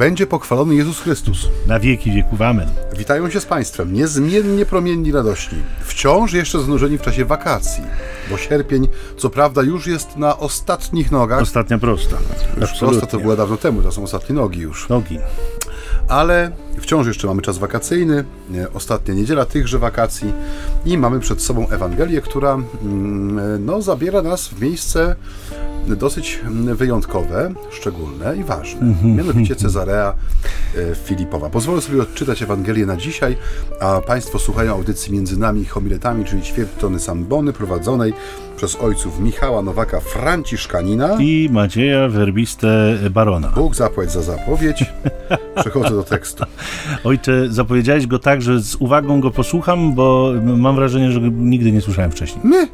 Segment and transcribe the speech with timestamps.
[0.00, 1.48] będzie pochwalony Jezus Chrystus.
[1.66, 2.42] Na wieki wieków.
[2.42, 2.68] Amen.
[2.96, 5.56] Witają się z Państwem, niezmiennie promienni radości.
[5.80, 7.84] Wciąż jeszcze znużeni w czasie wakacji,
[8.30, 11.42] bo sierpień, co prawda, już jest na ostatnich nogach.
[11.42, 12.16] Ostatnia prosta.
[12.60, 14.88] Już prosta to była dawno temu, to są ostatnie nogi już.
[14.88, 15.18] Nogi.
[16.08, 20.32] Ale wciąż jeszcze mamy czas wakacyjny, e, ostatnia niedziela tychże wakacji
[20.86, 25.16] i mamy przed sobą Ewangelię, która mm, no, zabiera nas w miejsce
[25.86, 26.40] dosyć
[26.74, 28.94] wyjątkowe, szczególne i ważne.
[29.04, 30.14] Mianowicie Cezarea
[30.76, 31.50] e, Filipowa.
[31.50, 33.36] Pozwolę sobie odczytać Ewangelię na dzisiaj,
[33.80, 38.12] a Państwo słuchają audycji między nami homiletami, czyli ćwierćtony Sambony prowadzonej
[38.56, 43.48] przez ojców Michała Nowaka Franciszkanina I Macieja Werbiste Barona.
[43.48, 44.84] Bóg zapłać za zapowiedź.
[45.60, 46.44] Przechodzę do tekstu.
[47.04, 51.80] Ojcze, zapowiedziałeś go tak, że z uwagą go posłucham, bo mam wrażenie, że nigdy nie
[51.80, 52.40] słyszałem wcześniej.
[52.44, 52.68] My.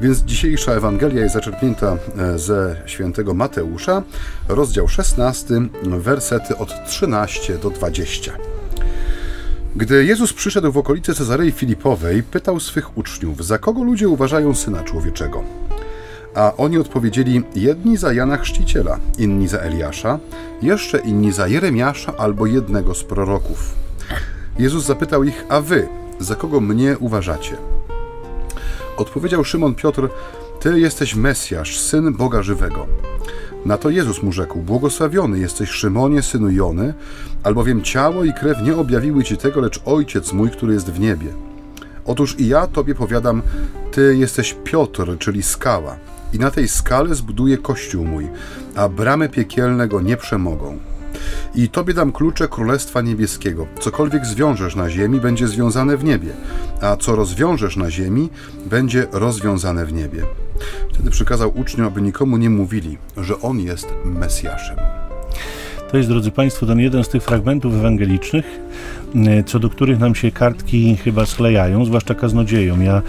[0.00, 4.02] Więc dzisiejsza Ewangelia jest zaczerpnięta e, ze świętego Mateusza,
[4.48, 8.32] rozdział 16, wersety od 13 do 20.
[9.76, 14.82] Gdy Jezus przyszedł w okolice Cezarei Filipowej, pytał swych uczniów, za kogo ludzie uważają Syna
[14.82, 15.42] Człowieczego?
[16.34, 20.18] A oni odpowiedzieli, jedni za Jana Chrzciciela, inni za Eliasza,
[20.62, 23.74] jeszcze inni za Jeremiasza albo jednego z proroków.
[24.58, 25.88] Jezus zapytał ich, a wy,
[26.20, 27.56] za kogo mnie uważacie?
[29.00, 30.08] Odpowiedział Szymon Piotr,
[30.60, 32.86] Ty jesteś Mesjasz, Syn Boga Żywego.
[33.64, 36.94] Na to Jezus mu rzekł, błogosławiony jesteś Szymonie, synu Jony,
[37.42, 41.26] albowiem ciało i krew nie objawiły Ci tego, lecz Ojciec mój, który jest w niebie.
[42.06, 43.42] Otóż i ja Tobie powiadam,
[43.92, 45.96] Ty jesteś Piotr, czyli skała,
[46.32, 48.28] i na tej skale zbuduję kościół mój,
[48.76, 50.78] a bramy piekielne go nie przemogą.
[51.54, 53.66] I Tobie dam klucze Królestwa Niebieskiego.
[53.80, 56.32] Cokolwiek zwiążesz na ziemi, będzie związane w niebie,
[56.80, 58.28] a co rozwiążesz na ziemi,
[58.66, 60.22] będzie rozwiązane w niebie.
[60.94, 64.76] Wtedy przykazał uczniom, aby nikomu nie mówili, że On jest Mesjaszem.
[65.90, 68.60] To jest, drodzy Państwo, ten jeden z tych fragmentów ewangelicznych,
[69.14, 72.80] e, co do których nam się kartki chyba sklejają, zwłaszcza kaznodzieją.
[72.80, 73.02] Ja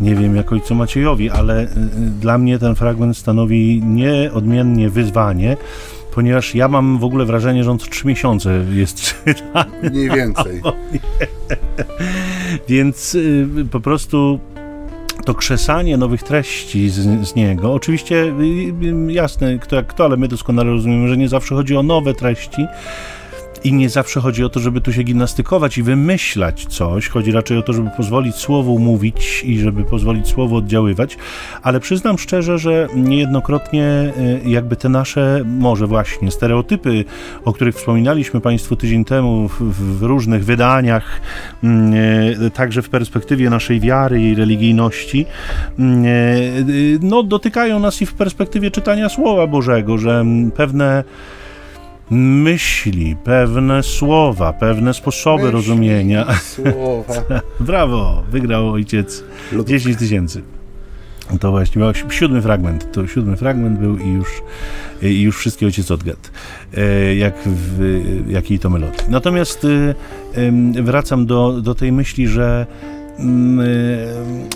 [0.00, 1.68] nie wiem jak ojcu Maciejowi, ale e,
[2.20, 5.56] dla mnie ten fragment stanowi nieodmiennie wyzwanie,
[6.18, 9.90] ponieważ ja mam w ogóle wrażenie, że on co trzy miesiące jest czytany.
[9.90, 10.60] Mniej więcej.
[12.68, 14.40] Więc y, po prostu
[15.24, 20.16] to krzesanie nowych treści z, z niego, oczywiście y, y, jasne, kto jak kto, ale
[20.16, 22.66] my doskonale rozumiemy, że nie zawsze chodzi o nowe treści,
[23.64, 27.08] i nie zawsze chodzi o to, żeby tu się gimnastykować i wymyślać coś.
[27.08, 31.18] Chodzi raczej o to, żeby pozwolić słowu mówić i żeby pozwolić słowu oddziaływać.
[31.62, 34.12] Ale przyznam szczerze, że niejednokrotnie e,
[34.44, 37.04] jakby te nasze, może właśnie, stereotypy,
[37.44, 41.20] o których wspominaliśmy Państwu tydzień temu w, w różnych wydaniach,
[41.64, 41.94] mm,
[42.46, 45.26] e, także w perspektywie naszej wiary i religijności,
[45.78, 46.08] mm, e,
[47.02, 50.24] no, dotykają nas i w perspektywie czytania Słowa Bożego, że
[50.56, 51.04] pewne
[52.10, 56.26] myśli, pewne słowa, pewne sposoby Myśli, rozumienia.
[56.34, 57.14] Słowa.
[57.60, 59.70] Brawo, wygrał ojciec Lodówka.
[59.70, 60.42] 10 tysięcy.
[61.40, 62.92] To właśnie był siódmy fragment.
[62.92, 64.28] To siódmy fragment był i już,
[65.02, 66.18] i już wszystkie ojciec odgadł,
[66.76, 69.04] e, jak w jakiej to melodii.
[69.08, 69.66] Natomiast
[70.34, 72.97] e, wracam do, do tej myśli, że e,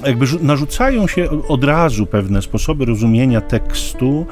[0.06, 4.26] jakby rzu- narzucają się od razu pewne sposoby rozumienia tekstu,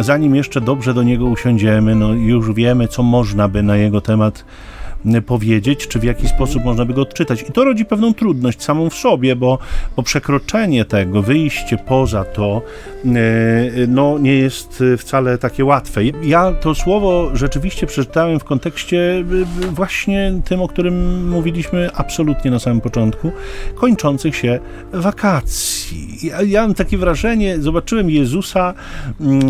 [0.00, 4.44] zanim jeszcze dobrze do niego usiądziemy, no już wiemy, co można by na jego temat
[5.26, 7.42] powiedzieć, czy w jaki sposób można by go odczytać.
[7.48, 9.58] I to rodzi pewną trudność samą w sobie, bo,
[9.96, 12.62] bo przekroczenie tego, wyjście poza to,
[13.04, 13.10] e,
[13.88, 16.04] no nie jest e, wcale takie łatwe.
[16.04, 19.24] Ja to słowo rzeczywiście przeczytałem w kontekście
[19.62, 23.32] e, właśnie tym, o którym mówiliśmy absolutnie na samym początku,
[23.74, 24.60] kończących się
[24.92, 26.18] wakacji.
[26.22, 28.74] Ja, ja mam takie wrażenie, zobaczyłem Jezusa
[29.20, 29.40] mm,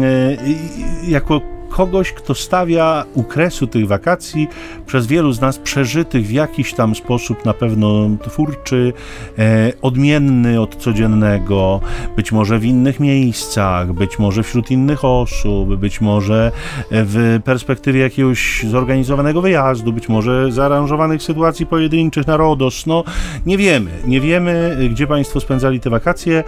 [1.08, 1.40] jako
[1.72, 4.48] kogoś, kto stawia u kresu tych wakacji
[4.86, 8.92] przez wielu z nas przeżytych w jakiś tam sposób, na pewno twórczy,
[9.38, 11.80] e, odmienny od codziennego,
[12.16, 16.52] być może w innych miejscach, być może wśród innych osób, być może
[16.90, 22.86] w perspektywie jakiegoś zorganizowanego wyjazdu, być może zaaranżowanych sytuacji pojedynczych na RODOS.
[22.86, 23.04] No,
[23.46, 23.90] nie wiemy.
[24.06, 26.44] Nie wiemy, gdzie Państwo spędzali te wakacje.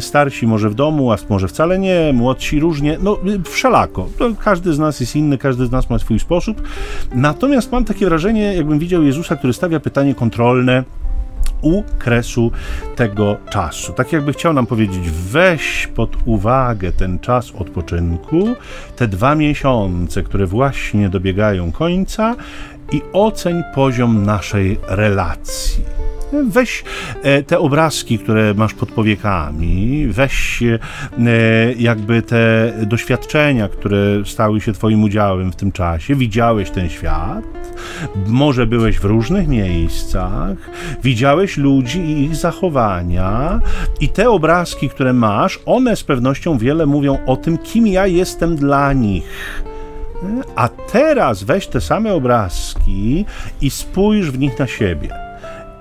[0.00, 2.98] Starsi może w domu, a może wcale nie, młodsi różnie.
[3.02, 4.08] No, wszelako.
[4.18, 4.30] To
[4.60, 6.62] każdy z nas jest inny, każdy z nas ma swój sposób.
[7.14, 10.84] Natomiast mam takie wrażenie, jakbym widział Jezusa, który stawia pytanie kontrolne
[11.62, 12.50] u kresu
[12.96, 13.92] tego czasu.
[13.92, 18.54] Tak jakby chciał nam powiedzieć, weź pod uwagę ten czas odpoczynku,
[18.96, 22.36] te dwa miesiące, które właśnie dobiegają końca
[22.92, 25.84] i oceń poziom naszej relacji.
[26.32, 26.84] Weź
[27.22, 30.78] e, te obrazki, które masz pod powiekami, weź e,
[31.78, 36.14] jakby te doświadczenia, które stały się Twoim udziałem w tym czasie.
[36.14, 37.44] Widziałeś ten świat,
[38.26, 40.56] może byłeś w różnych miejscach,
[41.02, 43.60] widziałeś ludzi i ich zachowania,
[44.00, 48.56] i te obrazki, które masz, one z pewnością wiele mówią o tym, kim ja jestem
[48.56, 49.62] dla nich.
[50.56, 53.24] A teraz weź te same obrazki
[53.60, 55.29] i spójrz w nich na siebie.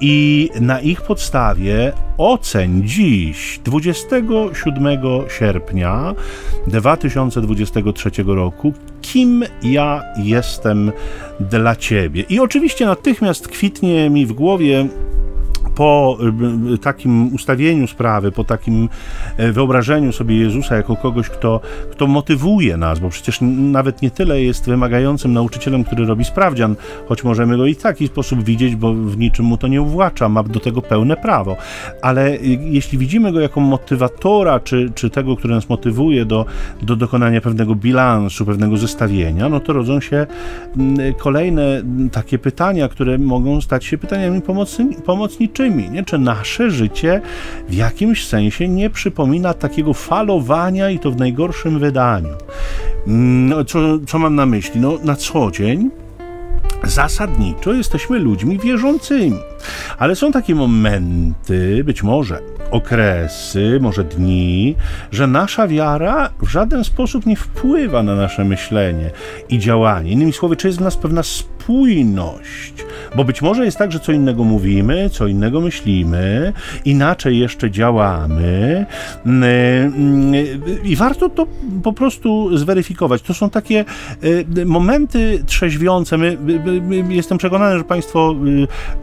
[0.02, 5.00] I na ich podstawie oceń dziś, 27
[5.40, 6.16] sierpnia
[6.68, 10.92] 2023 roku, kim ja jestem
[11.40, 12.24] dla Ciebie.
[12.30, 14.88] I oczywiście natychmiast kwitnie mi w głowie
[15.80, 16.18] po
[16.74, 18.90] y, takim ustawieniu sprawy, po takim
[19.38, 21.62] e, wyobrażeniu sobie Jezusa jako kogoś, kto,
[21.92, 26.76] kto motywuje nas, bo przecież nawet nie tyle jest wymagającym nauczycielem, który robi sprawdzian,
[27.08, 30.30] choć możemy go i w taki sposób widzieć, bo w niczym mu to nie uwłacza,
[30.30, 31.56] ma do tego pełne prawo.
[32.02, 36.46] Ale y, jeśli widzimy go jako motywatora, czy, czy tego, który nas motywuje do,
[36.82, 40.28] do dokonania pewnego bilansu, pewnego zestawienia, no to rodzą się
[41.20, 44.42] kolejne takie pytania, które mogą stać się pytaniami
[45.06, 46.04] pomocniczymi nie?
[46.04, 47.22] Czy nasze życie
[47.70, 52.36] w jakimś sensie nie przypomina takiego falowania i to w najgorszym wydaniu?
[53.08, 54.82] No, co, co mam na myśli?
[54.82, 55.90] No, na co dzień
[56.84, 59.40] zasadniczo jesteśmy ludźmi wierzącymi.
[59.98, 64.76] Ale są takie momenty, być może okresy, może dni,
[65.12, 69.10] że nasza wiara w żaden sposób nie wpływa na nasze myślenie
[69.50, 70.12] i działanie.
[70.12, 72.74] Innymi słowy, czy jest w nas pewna spójność
[73.16, 76.54] bo być może jest tak, że co innego mówimy, co innego myślimy,
[76.86, 78.86] inaczej jeszcze działamy
[79.26, 80.34] mm, mm,
[80.84, 81.48] i warto to
[81.84, 83.22] po prostu zweryfikować.
[83.22, 83.86] To są takie
[84.24, 86.18] y, momenty trzeźwiące.
[86.18, 86.38] My,
[87.10, 88.36] jestem przekonany, że Państwo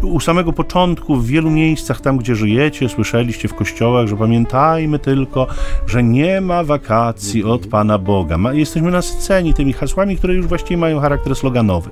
[0.02, 4.98] y, u samego początku w wielu miejscach, tam gdzie żyjecie, słyszeliście w kościołach, że pamiętajmy
[4.98, 5.46] tylko,
[5.86, 8.36] że nie ma wakacji od Pana Boga.
[8.52, 11.90] Jesteśmy nasyceni tymi hasłami, które już właściwie mają charakter sloganowy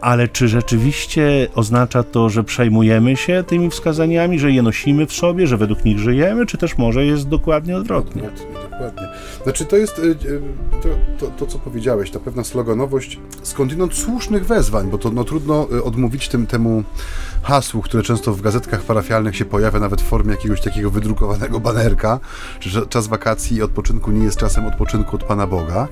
[0.00, 5.46] ale czy rzeczywiście oznacza to, że przejmujemy się tymi wskazaniami, że je nosimy w sobie,
[5.46, 8.22] że według nich żyjemy, czy też może jest dokładnie odwrotnie?
[8.22, 9.08] Dokładnie, dokładnie.
[9.42, 10.16] Znaczy to jest y, y,
[10.82, 10.88] to,
[11.18, 15.84] to, to, co powiedziałeś, ta pewna sloganowość skądinąd słusznych wezwań, bo to no, trudno y,
[15.84, 16.84] odmówić tym, temu
[17.42, 22.20] hasłu, które często w gazetkach parafialnych się pojawia nawet w formie jakiegoś takiego wydrukowanego banerka,
[22.60, 25.88] że czas wakacji i odpoczynku nie jest czasem odpoczynku od Pana Boga.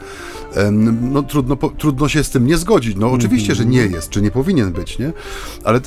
[1.01, 2.97] No trudno, trudno się z tym nie zgodzić.
[2.97, 5.13] No oczywiście, że nie jest, czy nie powinien być, nie?
[5.65, 5.81] Ale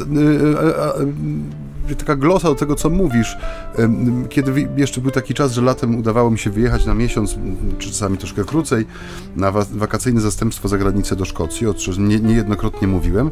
[1.97, 3.37] taka glosa do tego, co mówisz.
[4.29, 7.35] Kiedy jeszcze był taki czas, że latem udawało mi się wyjechać na miesiąc,
[7.79, 8.85] czy czasami troszkę krócej,
[9.35, 13.31] na wakacyjne zastępstwo za granicę do Szkocji, o czym nie, niejednokrotnie mówiłem,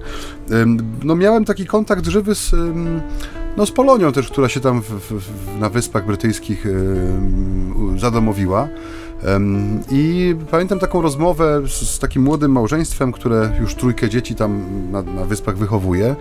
[1.03, 2.51] no miałem taki kontakt żywy z,
[3.57, 6.65] no, z Polonią też, która się tam w, w, na Wyspach Brytyjskich
[7.97, 8.67] zadomowiła.
[9.91, 15.01] I pamiętam taką rozmowę z, z, takim młodym małżeństwem, które już trójkę dzieci tam na,
[15.01, 16.15] na wyspach wychowuje.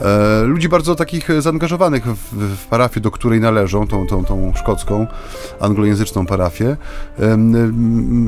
[0.00, 5.06] E, ludzi bardzo takich zaangażowanych w, w parafię, do której należą, tą, tą, tą szkocką,
[5.60, 6.76] anglojęzyczną parafię.
[7.18, 7.38] E,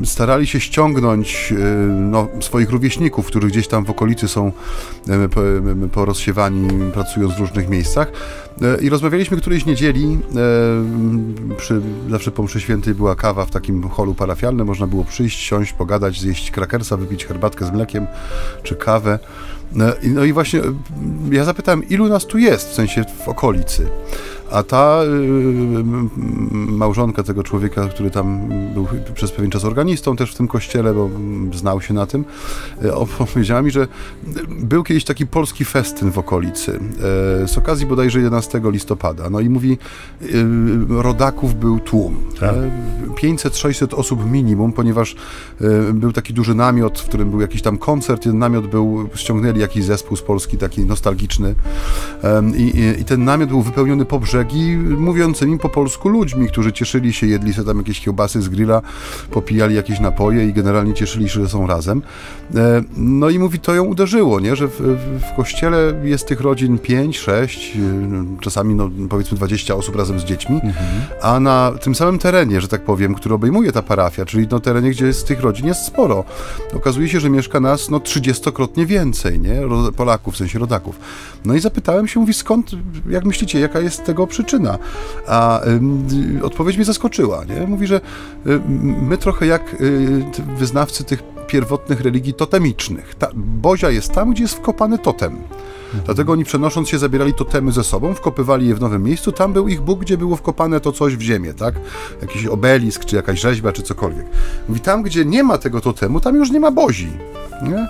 [0.05, 1.55] starali się ściągnąć e,
[1.87, 4.51] no, swoich rówieśników, którzy gdzieś tam w okolicy są
[5.09, 8.11] e, porozsiewani, pracując w różnych miejscach.
[8.61, 10.17] E, I rozmawialiśmy którejś niedzieli,
[11.51, 15.39] e, przy, zawsze po mszy świętej była kawa w takim holu parafialnym, można było przyjść,
[15.39, 18.07] siąść, pogadać, zjeść krakersa, wypić herbatkę z mlekiem
[18.63, 19.19] czy kawę.
[19.79, 20.61] E, no i właśnie
[21.31, 23.89] ja zapytałem, ilu nas tu jest, w sensie w okolicy.
[24.51, 25.07] A ta y,
[26.51, 31.09] małżonka tego człowieka, który tam był przez pewien czas organistą też w tym kościele, bo
[31.53, 32.25] znał się na tym,
[32.83, 33.87] y, opowiedziała mi, że
[34.49, 36.79] był kiedyś taki polski festyn w okolicy
[37.43, 39.29] y, z okazji bodajże 11 listopada.
[39.29, 39.77] No i mówi,
[40.89, 42.23] rodaków był tłum.
[42.39, 42.55] Tak.
[43.23, 45.15] 500-600 osób minimum, ponieważ
[45.93, 49.83] był taki duży namiot, w którym był jakiś tam koncert, ten namiot był, ściągnęli jakiś
[49.83, 51.55] zespół z Polski, taki nostalgiczny
[52.57, 56.73] i, i, i ten namiot był wypełniony po brzegu brzegi mówiącymi po polsku ludźmi, którzy
[56.73, 58.81] cieszyli się, jedli sobie tam jakieś kiełbasy z grilla,
[59.31, 62.01] popijali jakieś napoje i generalnie cieszyli się, że są razem.
[62.55, 64.55] E, no i mówi, to ją uderzyło, nie?
[64.55, 64.79] że w,
[65.31, 67.79] w kościele jest tych rodzin 5, 6, e,
[68.41, 71.01] czasami no, powiedzmy 20 osób razem z dziećmi, mhm.
[71.21, 74.89] a na tym samym terenie, że tak powiem, który obejmuje ta parafia, czyli no terenie,
[74.89, 76.23] gdzie jest tych rodzin jest sporo,
[76.75, 79.61] okazuje się, że mieszka nas no 30-krotnie więcej, nie?
[79.97, 80.99] Polaków, w sensie rodaków.
[81.45, 82.71] No i zapytałem się, mówi, skąd,
[83.09, 84.77] jak myślicie, jaka jest tego przyczyna?
[85.27, 85.61] A
[86.39, 87.67] y, odpowiedź mnie zaskoczyła, nie?
[87.67, 88.01] Mówi, że
[88.47, 88.59] y,
[89.01, 90.23] my trochę jak y,
[90.57, 93.15] wyznawcy tych pierwotnych religii totemicznych.
[93.15, 95.37] Ta, Bozia jest tam, gdzie jest wkopany totem.
[96.05, 99.67] Dlatego oni przenosząc się zabierali totemy ze sobą, wkopywali je w nowym miejscu, tam był
[99.67, 101.75] ich Bóg, gdzie było wkopane to coś w ziemię, tak?
[102.21, 104.25] Jakiś obelisk, czy jakaś rzeźba, czy cokolwiek.
[104.67, 107.09] Mówi, tam gdzie nie ma tego totemu, tam już nie ma bozi.
[107.63, 107.87] Nie?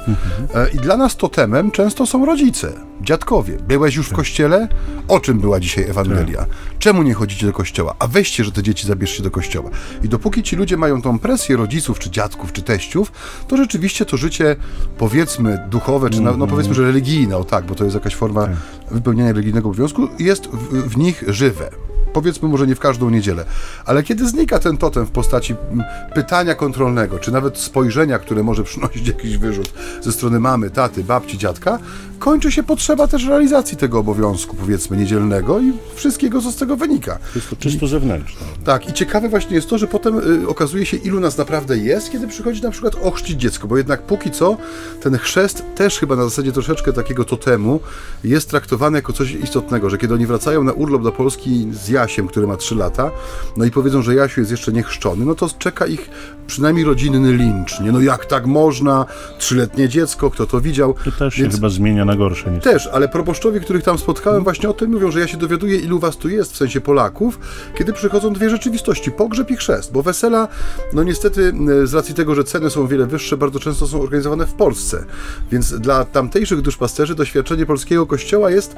[0.55, 3.57] E, I dla nas totemem często są rodzice, dziadkowie.
[3.67, 4.67] Byłeś już w kościele?
[5.07, 6.45] O czym była dzisiaj Ewangelia?
[6.79, 7.95] Czemu nie chodzicie do kościoła?
[7.99, 9.69] A weźcie, że te dzieci zabierzcie do kościoła.
[10.03, 13.11] I dopóki ci ludzie mają tą presję rodziców, czy dziadków, czy teściów,
[13.47, 14.55] to rzeczywiście to życie,
[14.97, 18.47] powiedzmy, duchowe, czy na, no powiedzmy, że religijne, o tak, bo to jest jakaś forma
[18.91, 21.69] wypełniania religijnego obowiązku, jest w, w nich żywe
[22.13, 23.45] powiedzmy może nie w każdą niedzielę,
[23.85, 28.63] ale kiedy znika ten totem w postaci mm, pytania kontrolnego, czy nawet spojrzenia, które może
[28.63, 31.79] przynosić jakiś wyrzut ze strony mamy, taty, babci, dziadka,
[32.19, 37.19] kończy się potrzeba też realizacji tego obowiązku, powiedzmy, niedzielnego i wszystkiego, co z tego wynika.
[37.35, 38.41] Jest to czysto zewnętrzne.
[38.65, 42.11] Tak, i ciekawe właśnie jest to, że potem y, okazuje się, ilu nas naprawdę jest,
[42.11, 44.57] kiedy przychodzi na przykład ochrzcić dziecko, bo jednak póki co
[45.01, 47.79] ten chrzest też chyba na zasadzie troszeczkę takiego totemu
[48.23, 52.27] jest traktowany jako coś istotnego, że kiedy oni wracają na urlop do Polski z Jasiem,
[52.27, 53.11] który ma 3 lata,
[53.57, 56.09] no i powiedzą, że Jasiu jest jeszcze niechrzczony, no to czeka ich
[56.49, 57.91] przynajmniej rodzinny lincz, nie?
[57.91, 59.05] No jak tak można?
[59.37, 60.95] Trzyletnie dziecko, kto to widział?
[61.05, 62.51] To też się chyba zmienia na gorsze.
[62.51, 62.73] Niestety.
[62.75, 65.99] Też, ale proboszczowie, których tam spotkałem, właśnie o tym mówią, że ja się dowiaduję, ilu
[65.99, 67.39] was tu jest, w sensie Polaków,
[67.77, 70.47] kiedy przychodzą dwie rzeczywistości, pogrzeb i chrzest, bo wesela,
[70.93, 71.53] no niestety
[71.83, 75.05] z racji tego, że ceny są o wiele wyższe, bardzo często są organizowane w Polsce,
[75.51, 78.75] więc dla tamtejszych duszpasterzy doświadczenie polskiego kościoła jest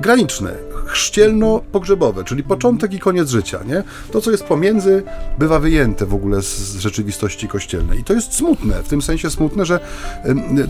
[0.00, 0.54] graniczne,
[0.86, 3.82] chrzcielno-pogrzebowe, czyli początek i koniec życia, nie?
[4.12, 5.02] To, co jest pomiędzy,
[5.38, 6.76] bywa wyjęte w ogóle z, z
[7.12, 9.80] rzeczywistości kościelnej i to jest smutne, w tym sensie smutne, że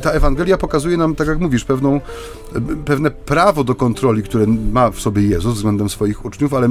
[0.03, 2.01] ta Ewangelia pokazuje nam, tak jak mówisz, pewną
[2.85, 6.69] pewne prawo do kontroli, które ma w sobie Jezus względem swoich uczniów, ale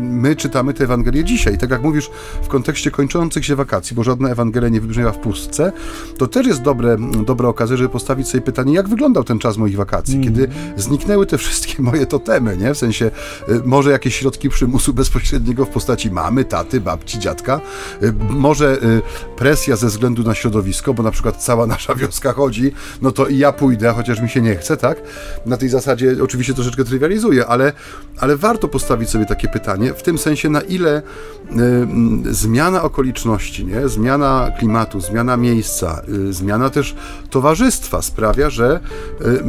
[0.00, 1.58] my czytamy tę Ewangelię dzisiaj.
[1.58, 2.10] Tak jak mówisz,
[2.42, 5.72] w kontekście kończących się wakacji, bo żadna Ewangelia nie wybrzmiewa w pustce,
[6.18, 6.96] to też jest dobre,
[7.26, 10.24] dobra okazja, żeby postawić sobie pytanie, jak wyglądał ten czas moich wakacji, mm.
[10.24, 12.74] kiedy zniknęły te wszystkie moje totemy, nie?
[12.74, 13.10] W sensie,
[13.48, 17.60] y, może jakieś środki przymusu bezpośredniego w postaci mamy, taty, babci, dziadka,
[18.02, 19.02] y, może y,
[19.36, 22.72] presja ze względu na środowisko, bo na przykład cała nasza wioska chodzi,
[23.02, 25.02] no to i ja pójdę, chociaż mi się nie chce, tak?
[25.46, 27.72] Na tej zasadzie oczywiście troszeczkę trywializuję, ale,
[28.18, 33.88] ale warto postawić sobie takie pytanie, w tym sensie na ile y, zmiana okoliczności, nie?
[33.88, 36.96] zmiana klimatu, zmiana miejsca, y, zmiana też
[37.30, 38.80] towarzystwa sprawia, że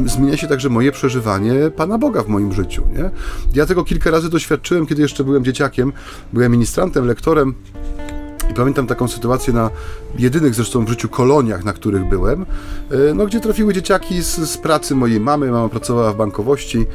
[0.04, 2.82] y, zmienia się także moje przeżywanie Pana Boga w moim życiu.
[2.96, 3.10] Nie?
[3.54, 5.92] Ja tego kilka razy doświadczyłem, kiedy jeszcze byłem dzieciakiem,
[6.32, 7.54] byłem ministrantem, lektorem
[8.50, 9.70] i pamiętam taką sytuację na
[10.18, 14.56] jedynych zresztą w życiu koloniach, na których byłem, e, no, gdzie trafiły dzieciaki z, z
[14.56, 15.50] pracy mojej mamy.
[15.50, 16.86] Mama pracowała w bankowości.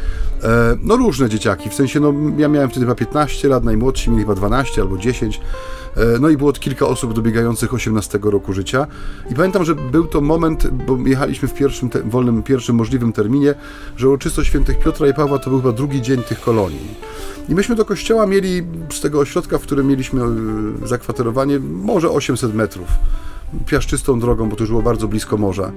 [0.43, 4.23] E, no różne dzieciaki, w sensie, no ja miałem wtedy chyba 15 lat, najmłodsi mieli
[4.23, 5.41] chyba 12 albo 10.
[5.97, 8.87] E, no i było kilka osób dobiegających 18 roku życia.
[9.31, 13.55] I pamiętam, że był to moment, bo jechaliśmy w pierwszym te, wolnym, pierwszym możliwym terminie,
[13.97, 16.95] że uroczystość świętych Piotra i Pawła to był chyba drugi dzień tych kolonii.
[17.49, 20.27] I myśmy do kościoła mieli z tego ośrodka, w którym mieliśmy e,
[20.87, 22.87] zakwaterowanie, może 800 metrów.
[23.65, 25.71] Piaszczystą drogą, bo to już było bardzo blisko morza.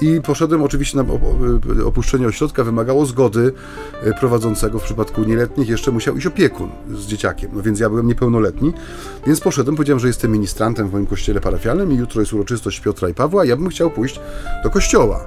[0.00, 1.04] I poszedłem oczywiście na
[1.84, 3.52] opuszczenie ośrodka, wymagało zgody
[4.02, 8.06] e, prowadzącego w przypadku nieletnich, jeszcze musiał iść opiekun z dzieciakiem, no więc ja byłem
[8.06, 8.72] niepełnoletni,
[9.26, 13.08] więc poszedłem, powiedziałem, że jestem ministrantem w moim kościele parafialnym i jutro jest uroczystość Piotra
[13.08, 14.20] i Pawła, ja bym chciał pójść
[14.64, 15.20] do kościoła.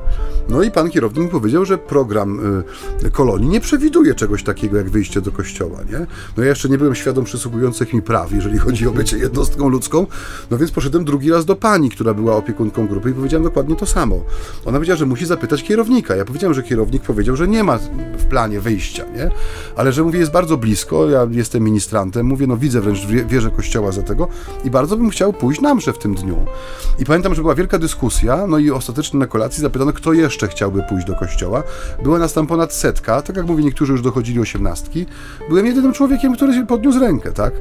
[0.50, 2.64] No i pan kierownik mi powiedział, że program
[3.04, 6.06] y, kolonii nie przewiduje czegoś takiego jak wyjście do kościoła, nie?
[6.38, 10.08] No ja jeszcze nie byłem świadom przysługujących mi praw, jeżeli chodzi o bycie jednostką ludzką,
[10.52, 13.86] no więc poszedłem drugi raz do pani, która była opiekunką grupy i powiedziałem dokładnie to
[13.86, 14.24] samo.
[14.65, 16.15] Ona powiedziała, że musi zapytać kierownika.
[16.15, 17.80] Ja powiedziałem, że kierownik powiedział, że nie ma
[18.18, 19.32] w planie wyjścia, nie?
[19.75, 23.92] Ale że mówię, jest bardzo blisko, ja jestem ministrantem, mówię, no widzę wręcz wierzę kościoła
[23.92, 24.27] za tego
[24.63, 26.46] i bardzo bym chciał pójść na mszę w tym dniu.
[27.00, 30.84] I pamiętam, że była wielka dyskusja, no i ostatecznie na kolacji zapytano, kto jeszcze chciałby
[30.89, 31.63] pójść do kościoła.
[32.04, 35.06] Była nas tam ponad setka, tak jak mówi, niektórzy już dochodzili osiemnastki.
[35.50, 37.54] Byłem jedynym człowiekiem, który podniósł rękę, tak?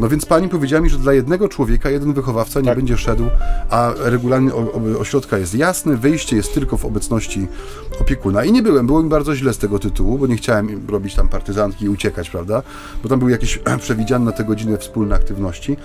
[0.00, 2.76] No więc pani powiedziała mi, że dla jednego człowieka jeden wychowawca nie tak.
[2.76, 3.24] będzie szedł,
[3.70, 4.54] a regularny
[4.98, 7.46] ośrodka jest jasny, wyjście jest tylko w obecności
[8.00, 8.44] opiekuna.
[8.44, 11.28] I nie byłem, było mi bardzo źle z tego tytułu, bo nie chciałem robić tam
[11.28, 12.62] partyzantki i uciekać, prawda?
[13.02, 15.76] Bo tam były jakieś przewidziane na tę godzinę wspólne aktywności.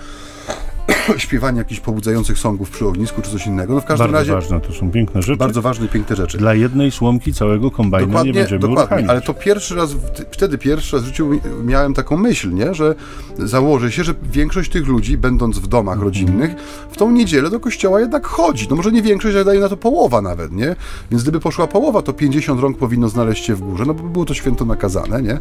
[1.16, 3.74] śpiewanie jakichś pobudzających songów przy ognisku, czy coś innego.
[3.74, 4.32] No w każdym bardzo razie...
[4.32, 5.36] ważne, to są piękne rzeczy.
[5.36, 6.38] Bardzo ważne i piękne rzeczy.
[6.38, 9.10] Dla jednej słomki całego kombajnu dokładnie, nie będziemy Dokładnie, uruchamiać.
[9.10, 9.96] ale to pierwszy raz,
[10.30, 11.30] wtedy pierwszy raz w życiu
[11.64, 12.74] miałem taką myśl, nie?
[12.74, 12.94] że
[13.38, 16.54] założę się, że większość tych ludzi, będąc w domach mm rodzinnych,
[16.90, 18.66] w tą niedzielę do kościoła jednak chodzi.
[18.70, 20.76] No może nie większość, ale daje na to połowa nawet, nie?
[21.10, 24.24] Więc gdyby poszła połowa, to 50 rąk powinno znaleźć się w górze, no bo było
[24.24, 25.38] to święto nakazane, nie?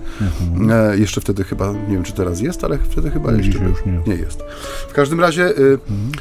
[0.56, 3.86] Mm e, jeszcze wtedy chyba, nie wiem czy teraz jest, ale wtedy chyba jeszcze już
[3.86, 4.02] nie.
[4.08, 4.22] nie.
[4.22, 4.44] jest.
[4.90, 5.51] W każdym razie...
[5.52, 6.12] Y, mm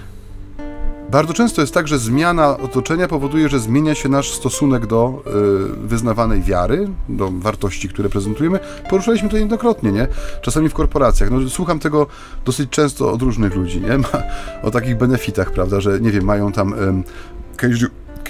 [1.10, 5.86] Bardzo często jest tak, że zmiana otoczenia powoduje, że zmienia się nasz stosunek do y,
[5.86, 8.58] wyznawanej wiary, do wartości, które prezentujemy.
[8.90, 10.06] Poruszaliśmy to niejednokrotnie, nie?
[10.42, 11.30] Czasami w korporacjach.
[11.30, 12.06] No, słucham tego
[12.44, 13.98] dosyć często od różnych ludzi, nie?
[14.04, 14.08] Ma,
[14.62, 17.04] o takich benefitach, prawda, że nie wiem, mają tam y,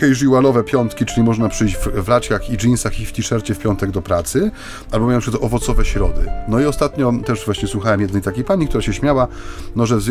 [0.01, 3.91] casualowe piątki, czyli można przyjść w, w laczkach i jeansach i w t-shircie w piątek
[3.91, 4.51] do pracy,
[4.91, 6.31] albo mają przykład owocowe środy.
[6.49, 9.29] No i ostatnio też właśnie słuchałem jednej takiej pani, która się śmiała,
[9.77, 10.05] no, że w,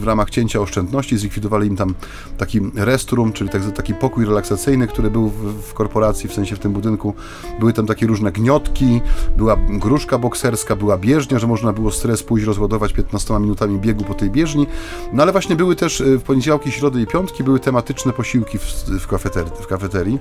[0.00, 1.94] w ramach cięcia oszczędności zlikwidowali im tam
[2.38, 6.58] taki restroom, czyli tak, taki pokój relaksacyjny, który był w, w, korporacji, w sensie w
[6.58, 7.14] tym budynku.
[7.58, 9.00] Były tam takie różne gniotki,
[9.36, 14.14] była gruszka bokserska, była bieżnia, że można było stres pójść rozładować 15 minutami biegu po
[14.14, 14.66] tej bieżni.
[15.12, 18.62] No ale właśnie były też y, w poniedziałki, środy i piątki były tematyczne posiłki w,
[19.00, 20.18] w kafeterii, w kafeterii,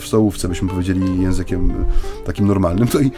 [0.00, 1.84] w stołówce byśmy powiedzieli językiem
[2.26, 3.10] takim normalnym, to i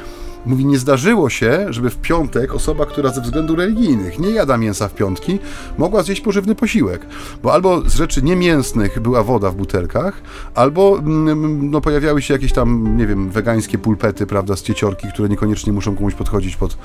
[0.47, 4.89] Mówi, nie zdarzyło się, żeby w piątek osoba, która ze względów religijnych nie jada mięsa
[4.89, 5.39] w piątki,
[5.79, 7.07] mogła zjeść pożywny posiłek.
[7.43, 10.23] Bo albo z rzeczy niemięsnych była woda w butelkach,
[10.55, 15.29] albo mm, no, pojawiały się jakieś tam, nie wiem, wegańskie pulpety, prawda, z cieciorki, które
[15.29, 16.79] niekoniecznie muszą komuś podchodzić pod,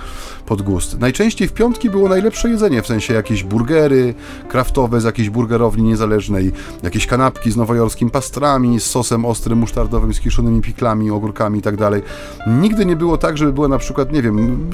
[0.46, 1.00] pod gust.
[1.00, 4.14] Najczęściej w piątki było najlepsze jedzenie, w sensie jakieś burgery
[4.50, 6.52] kraftowe z jakiejś burgerowni niezależnej,
[6.84, 11.78] jakieś kanapki z nowojorskim pastrami, z sosem ostrym, musztardowym, z kiszonymi piklami, ogórkami i tak
[11.78, 12.02] dalej.
[12.48, 14.68] Nigdy nie było tak, że żeby była na przykład, nie wiem,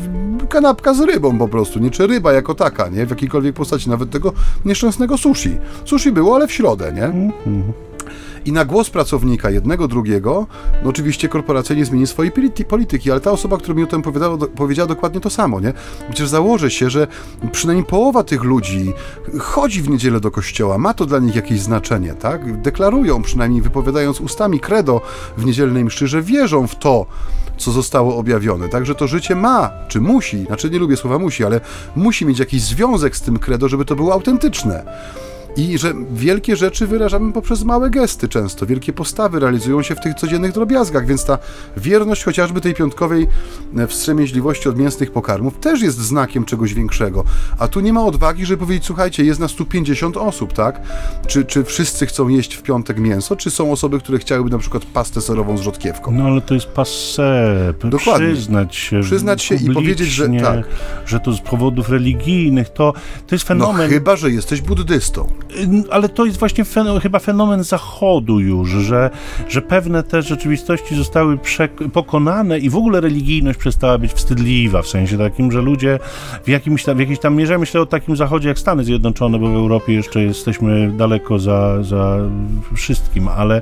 [0.49, 1.91] kanapka z rybą po prostu, nie?
[1.91, 3.05] Czy ryba jako taka, nie?
[3.05, 4.33] W jakiejkolwiek postaci, nawet tego
[4.65, 5.57] nieszczęsnego sushi.
[5.85, 7.05] Sushi było, ale w środę, nie?
[7.05, 7.92] Mm -hmm.
[8.45, 10.47] I na głos pracownika, jednego, drugiego,
[10.83, 12.31] no oczywiście korporacja nie zmieni swojej
[12.67, 15.73] polityki, ale ta osoba, która mi o tym powiedziała, powiedziała dokładnie to samo, nie?
[16.09, 17.07] Przecież założę się, że
[17.51, 18.93] przynajmniej połowa tych ludzi
[19.39, 22.61] chodzi w niedzielę do kościoła, ma to dla nich jakieś znaczenie, tak?
[22.61, 25.01] Deklarują przynajmniej, wypowiadając ustami credo
[25.37, 27.05] w niedzielnej mszy, że wierzą w to,
[27.57, 28.69] co zostało objawione.
[28.69, 31.61] Także to życie ma, czy musi, znaczy nie lubię słowa musi, ale
[31.95, 34.83] musi mieć jakiś związek z tym credo, żeby to było autentyczne.
[35.57, 40.15] I że wielkie rzeczy wyrażamy poprzez małe gesty często, wielkie postawy realizują się w tych
[40.15, 41.37] codziennych drobiazgach, więc ta
[41.77, 43.27] wierność chociażby tej piątkowej
[43.77, 47.23] e, wstrzemięźliwości od mięsnych pokarmów też jest znakiem czegoś większego.
[47.59, 50.81] A tu nie ma odwagi, żeby powiedzieć, słuchajcie, jest nas tu 50 osób, tak?
[51.27, 54.85] Czy, czy wszyscy chcą jeść w piątek mięso, czy są osoby, które chciałyby na przykład
[54.85, 56.11] pastę serową z rzodkiewką?
[56.11, 57.73] No ale to jest passe.
[57.83, 58.33] Dokładnie.
[58.33, 59.01] Przyznać się.
[59.01, 60.65] Przyznać się i powiedzieć, że tak.
[61.05, 62.93] Że to z powodów religijnych, to,
[63.27, 63.87] to jest fenomen.
[63.87, 65.27] No chyba, że jesteś buddystą
[65.91, 66.63] ale to jest właśnie
[67.01, 69.09] chyba fenomen Zachodu już, że,
[69.49, 71.37] że pewne te rzeczywistości zostały
[71.93, 75.99] pokonane i w ogóle religijność przestała być wstydliwa, w sensie takim, że ludzie
[76.45, 79.47] w, jakimś tam, w jakiejś tam mierze, myślę o takim Zachodzie jak Stany Zjednoczone, bo
[79.47, 82.17] w Europie jeszcze jesteśmy daleko za, za
[82.75, 83.61] wszystkim, ale,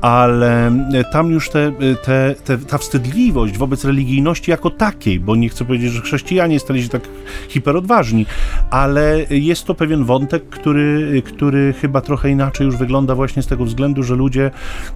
[0.00, 0.72] ale
[1.12, 1.72] tam już te,
[2.04, 6.82] te, te, ta wstydliwość wobec religijności jako takiej, bo nie chcę powiedzieć, że chrześcijanie stali
[6.82, 7.02] się tak
[7.48, 8.26] hiperodważni,
[8.70, 13.64] ale jest to pewien wątek, który który chyba trochę inaczej już wygląda właśnie z tego
[13.64, 14.50] względu, że ludzie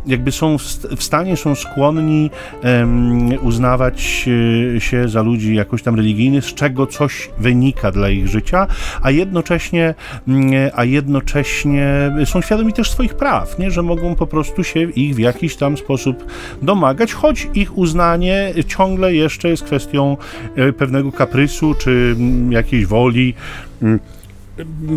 [0.06, 0.58] jakby są
[0.96, 2.30] w stanie, są skłonni
[2.64, 4.28] um, uznawać
[4.76, 8.66] e, się za ludzi jakoś tam religijnych, z czego coś wynika dla ich życia,
[9.02, 9.94] a jednocześnie,
[10.28, 13.70] mm, a jednocześnie są świadomi też swoich praw, nie?
[13.70, 16.24] że mogą po prostu się ich w jakiś tam sposób
[16.62, 20.16] domagać, choć ich uznanie ciągle jeszcze jest kwestią
[20.56, 23.34] e, pewnego kaprysu czy mm, jakiejś woli
[23.82, 23.98] mm,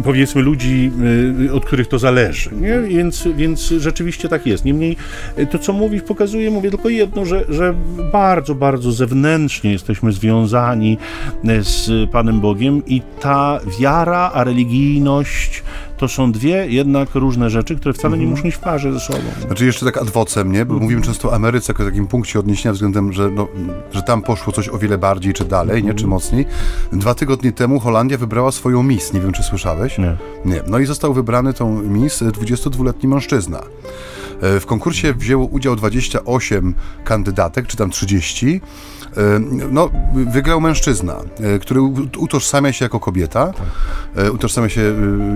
[0.04, 0.92] powiedzmy ludzi,
[1.46, 2.50] y, od których to zależy.
[2.56, 2.80] Nie?
[2.80, 4.66] Więc, więc rzeczywiście tak jest.
[4.66, 4.98] Niemniej
[5.40, 7.74] y, to, co mówisz, pokazuje, mówię tylko jedno, że, że
[8.12, 10.98] bardzo, bardzo zewnętrznie jesteśmy związani
[11.46, 15.64] y, z Panem Bogiem i ta wiara, a religijność
[15.98, 18.32] to są dwie jednak różne rzeczy, które wcale nie mhm.
[18.32, 19.20] muszą iść w parze ze sobą.
[19.46, 20.66] Znaczy jeszcze tak adwocem, nie?
[20.66, 20.82] Bo mhm.
[20.84, 23.48] mówimy często o Ameryce jako takim punkcie odniesienia względem, że, no,
[23.92, 25.94] że tam poszło coś o wiele bardziej, czy dalej, nie?
[25.94, 26.10] Czy mhm.
[26.10, 26.46] mocniej.
[26.92, 29.98] Dwa tygodnie temu Holandia wybrała swoją Miss, nie wiem czy słyszałeś?
[29.98, 30.18] Nie.
[30.46, 30.62] Nie.
[30.68, 33.62] No i został wybrany tą Miss 22-letni mężczyzna.
[34.42, 38.62] E, w konkursie wzięło udział 28 kandydatek, czy tam 30.
[39.18, 39.40] E,
[39.72, 41.82] no, wygrał mężczyzna, e, który
[42.18, 43.54] utożsamia się jako kobieta.
[44.34, 44.82] Utożsamia się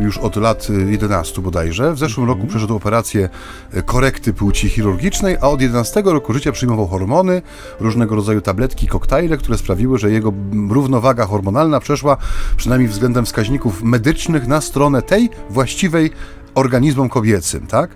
[0.01, 1.93] już od lat 11 bodajże.
[1.93, 2.49] W zeszłym roku mhm.
[2.49, 3.29] przeszedł operację
[3.85, 7.41] korekty płci chirurgicznej, a od 11 roku życia przyjmował hormony,
[7.79, 10.33] różnego rodzaju tabletki, koktajle, które sprawiły, że jego
[10.69, 12.17] równowaga hormonalna przeszła
[12.57, 16.12] przynajmniej względem wskaźników medycznych na stronę tej właściwej
[16.60, 17.91] organizmom kobiecym, tak?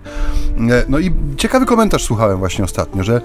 [0.70, 3.20] E, no i ciekawy komentarz słuchałem właśnie ostatnio, że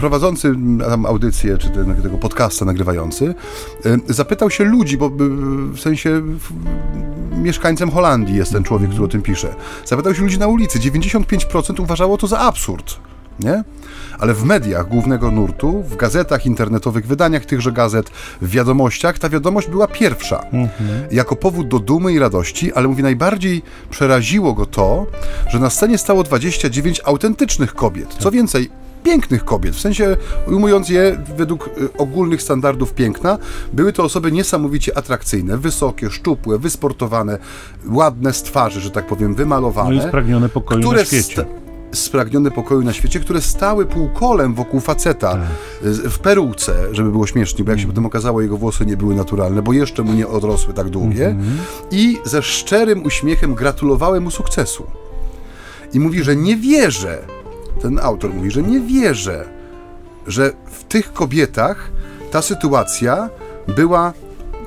[0.00, 1.70] prowadzący tam audycję, czy
[2.02, 3.34] tego podcasta nagrywający,
[4.08, 5.10] zapytał się ludzi, bo
[5.72, 6.22] w sensie
[7.42, 9.54] mieszkańcem Holandii jest ten człowiek, który o tym pisze.
[9.84, 12.96] Zapytał się ludzi na ulicy, 95% uważało to za absurd,
[13.40, 13.64] nie?
[14.18, 18.10] Ale w mediach głównego nurtu, w gazetach, internetowych wydaniach tychże gazet,
[18.42, 20.42] w wiadomościach, ta wiadomość była pierwsza.
[20.42, 20.70] Mhm.
[21.10, 25.06] Jako powód do dumy i radości, ale mówi, najbardziej przeraziło go to,
[25.48, 28.14] że na scenie stało 29 autentycznych kobiet.
[28.18, 28.70] Co więcej,
[29.04, 33.38] pięknych kobiet, w sensie ujmując je według y, ogólnych standardów piękna,
[33.72, 37.38] były to osoby niesamowicie atrakcyjne, wysokie, szczupłe, wysportowane,
[37.86, 39.96] ładne z twarzy, że tak powiem, wymalowane.
[39.96, 41.46] No i spragnione pokoju które na świecie
[41.94, 45.40] spragnione pokoju na świecie, które stały półkolem wokół faceta tak.
[45.92, 49.62] w peruce, żeby było śmiesznie, bo jak się potem okazało, jego włosy nie były naturalne,
[49.62, 51.56] bo jeszcze mu nie odrosły tak długie mm -hmm.
[51.90, 54.86] i ze szczerym uśmiechem gratulowały mu sukcesu.
[55.92, 57.18] I mówi, że nie wierzę,
[57.82, 59.48] ten autor mówi, że nie wierzę,
[60.26, 61.90] że w tych kobietach
[62.30, 63.30] ta sytuacja
[63.76, 64.12] była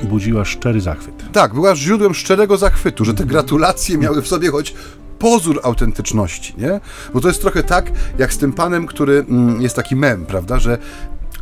[0.03, 1.31] budziła szczery zachwyt.
[1.31, 4.73] Tak, była źródłem szczerego zachwytu, że te gratulacje miały w sobie choć
[5.19, 6.79] pozór autentyczności, nie?
[7.13, 10.59] Bo to jest trochę tak, jak z tym panem, który mm, jest taki mem, prawda,
[10.59, 10.77] że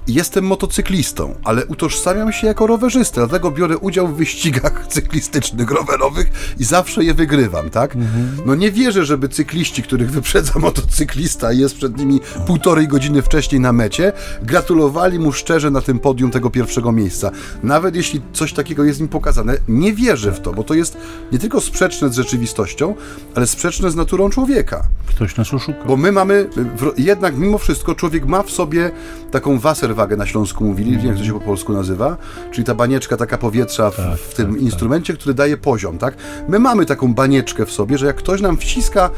[0.08, 6.64] jestem motocyklistą, ale utożsamiam się jako rowerzysta, dlatego biorę udział w wyścigach cyklistycznych, rowerowych i
[6.64, 7.96] zawsze je wygrywam, tak?
[7.96, 8.38] Mhm.
[8.46, 13.62] No nie wierzę, żeby cykliści, których wyprzedza motocyklista i jest przed nimi półtorej godziny wcześniej
[13.62, 17.32] na mecie, gratulowali mu szczerze na tym podium tego pierwszego miejsca.
[17.64, 20.98] Nawet jeśli coś takiego jest im pokazane, nie wierzę w to, bo to jest
[21.32, 22.96] nie tylko sprzeczne z rzeczywistością,
[23.36, 24.84] ale sprzeczne z naturą człowieka.
[25.06, 25.86] Ktoś nas oszuka.
[25.88, 26.50] Bo my mamy,
[26.98, 28.92] jednak mimo wszystko człowiek ma w sobie
[29.32, 31.02] taką waser wagę na Śląsku mówili, mm.
[31.02, 32.18] wiem jak to się po polsku nazywa,
[32.52, 34.64] czyli ta banieczka taka powietrza w, tak, w tym tak, tak.
[34.64, 35.20] instrumencie, tak.
[35.20, 36.16] który daje poziom, tak?
[36.48, 39.10] My mamy taką banieczkę w sobie, że jak ktoś nam wciska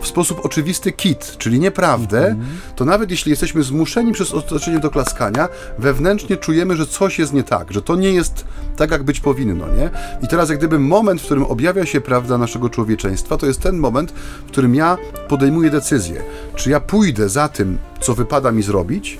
[0.00, 2.46] w sposób oczywisty kit, czyli nieprawdę, mm.
[2.76, 7.42] to nawet jeśli jesteśmy zmuszeni przez otoczenie do klaskania, wewnętrznie czujemy, że coś jest nie
[7.42, 8.44] tak, że to nie jest
[8.76, 9.90] tak, jak być powinno, nie?
[10.22, 13.78] I teraz jak gdyby moment, w którym objawia się prawda naszego człowieczeństwa, to jest ten
[13.78, 14.12] moment,
[14.46, 14.96] w którym ja
[15.28, 16.22] podejmuję decyzję,
[16.54, 19.18] czy ja pójdę za tym, co wypada mi zrobić,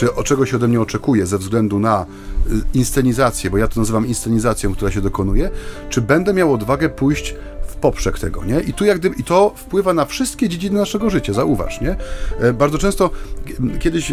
[0.00, 2.06] czy o czego się ode mnie oczekuje ze względu na
[2.46, 5.50] y, inscenizację, bo ja to nazywam inscenizacją, która się dokonuje,
[5.88, 7.34] czy będę miał odwagę pójść
[7.68, 8.60] w poprzek tego, nie?
[8.60, 11.96] I tu jak gdyby, i to wpływa na wszystkie dziedziny naszego życia, zauważ, nie?
[12.40, 13.10] E, bardzo często,
[13.78, 14.12] kiedyś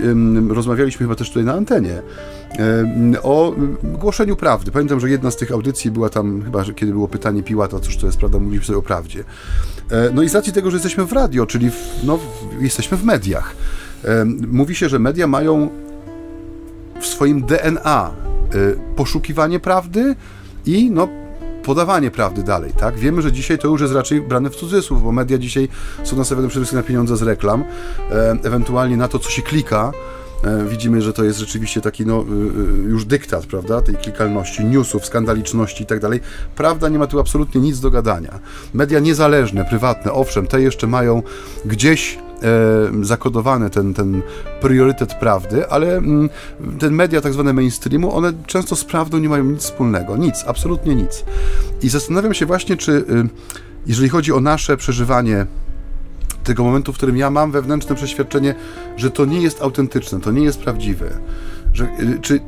[0.49, 2.01] rozmawialiśmy chyba też tutaj na antenie,
[3.23, 4.71] o głoszeniu prawdy.
[4.71, 8.05] Pamiętam, że jedna z tych audycji była tam, chyba kiedy było pytanie Piłata, cóż to
[8.05, 9.23] jest prawda, mówiliśmy sobie o prawdzie.
[9.91, 12.19] E, no i z racji tego, że jesteśmy w radio, czyli w, no,
[12.61, 13.55] jesteśmy w mediach,
[14.47, 15.69] Mówi się, że media mają
[17.01, 18.11] w swoim DNA
[18.55, 20.15] y, poszukiwanie prawdy
[20.65, 21.07] i no,
[21.63, 22.97] podawanie prawdy dalej, tak?
[22.97, 25.69] Wiemy, że dzisiaj to już jest raczej brane w cudzysłów, bo media dzisiaj
[26.03, 27.63] są nastawione przede wszystkim na pieniądze z reklam,
[28.43, 29.91] ewentualnie na to, co się klika.
[30.43, 34.65] E, widzimy, że to jest rzeczywiście taki no, y, y, już dyktat, prawda, tej klikalności,
[34.65, 36.19] newsów, skandaliczności i tak dalej.
[36.55, 38.39] Prawda nie ma tu absolutnie nic do gadania.
[38.73, 41.21] Media niezależne, prywatne, owszem, te jeszcze mają
[41.65, 44.21] gdzieś e, zakodowany ten, ten
[44.61, 46.29] priorytet prawdy, ale mm,
[46.79, 50.17] ten media tak zwane mainstreamu, one często z prawdą nie mają nic wspólnego.
[50.17, 51.23] Nic, absolutnie nic.
[51.81, 53.03] I zastanawiam się właśnie, czy y,
[53.87, 55.45] jeżeli chodzi o nasze przeżywanie
[56.47, 58.55] tego momentu, w którym ja mam wewnętrzne przeświadczenie,
[58.97, 61.09] że to nie jest autentyczne, to nie jest prawdziwe,
[61.73, 62.39] że y, czy y,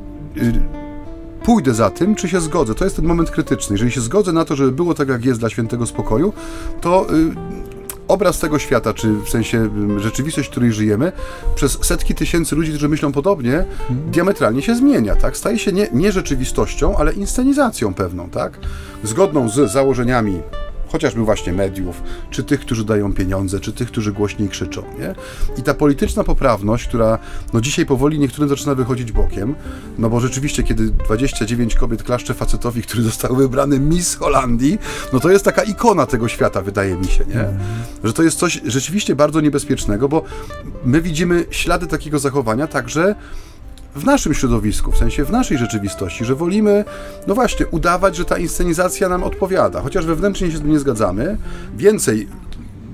[1.44, 2.76] pójdę za tym, czy się zgodzę.
[2.76, 3.74] To jest ten moment krytyczny.
[3.74, 6.34] Jeżeli się zgodzę na to, żeby było tak, jak jest dla świętego spokoju,
[6.82, 7.08] to
[8.10, 11.12] obraz tego świata, czy w sensie rzeczywistość, w której żyjemy,
[11.56, 14.12] przez setki tysięcy ludzi, którzy myślą podobnie, hmm.
[14.12, 15.38] diametralnie się zmienia, tak?
[15.38, 18.60] Staje się nie, nie rzeczywistością, ale inscenizacją pewną, tak?
[19.04, 20.42] Zgodną z założeniami
[20.92, 25.16] chociażby właśnie mediów, czy tych, którzy dają pieniądze, czy tych, którzy głośniej krzyczą, nie?
[25.58, 27.20] I ta polityczna poprawność, która
[27.54, 29.56] no dzisiaj powoli niektórym zaczyna wychodzić bokiem,
[29.98, 34.78] no bo rzeczywiście, kiedy 29 kobiet klaszcze facetowi, który został wybrany Miss Holandii,
[35.14, 37.46] no to jest taka ikona tego świata, wydaje mi się, nie?
[38.04, 40.24] Że to jest coś rzeczywiście bardzo niebezpiecznego, bo
[40.86, 43.16] my widzimy ślady takiego zachowania także
[43.96, 46.86] w naszym środowisku, w sensie w naszej rzeczywistości, że wolimy,
[47.28, 51.38] no właśnie, udawać, że ta inscenizacja nam odpowiada, chociaż wewnętrznie się z tym nie zgadzamy.
[51.78, 52.28] Więcej,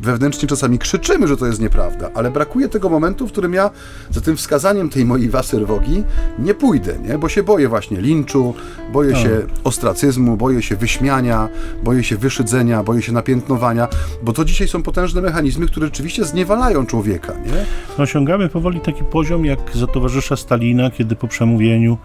[0.06, 3.70] wewnętrznie czasami krzyczymy, że to jest nieprawda, ale brakuje tego momentu, w którym ja
[4.10, 6.04] za tym wskazaniem tej mojej waserwogi
[6.40, 7.18] nie pójdę, nie?
[7.18, 8.54] bo się boję właśnie linczu,
[8.94, 9.20] boję no.
[9.20, 11.50] się ostracyzmu, boję się wyśmiania,
[11.84, 13.88] boję się wyszydzenia, boję się napiętnowania,
[14.24, 17.34] bo to dzisiaj są potężne mechanizmy, które rzeczywiście zniewalają człowieka.
[17.46, 17.66] Nie?
[17.98, 21.98] No, osiągamy powoli taki poziom jak za towarzysza Stalina, kiedy po przemówieniu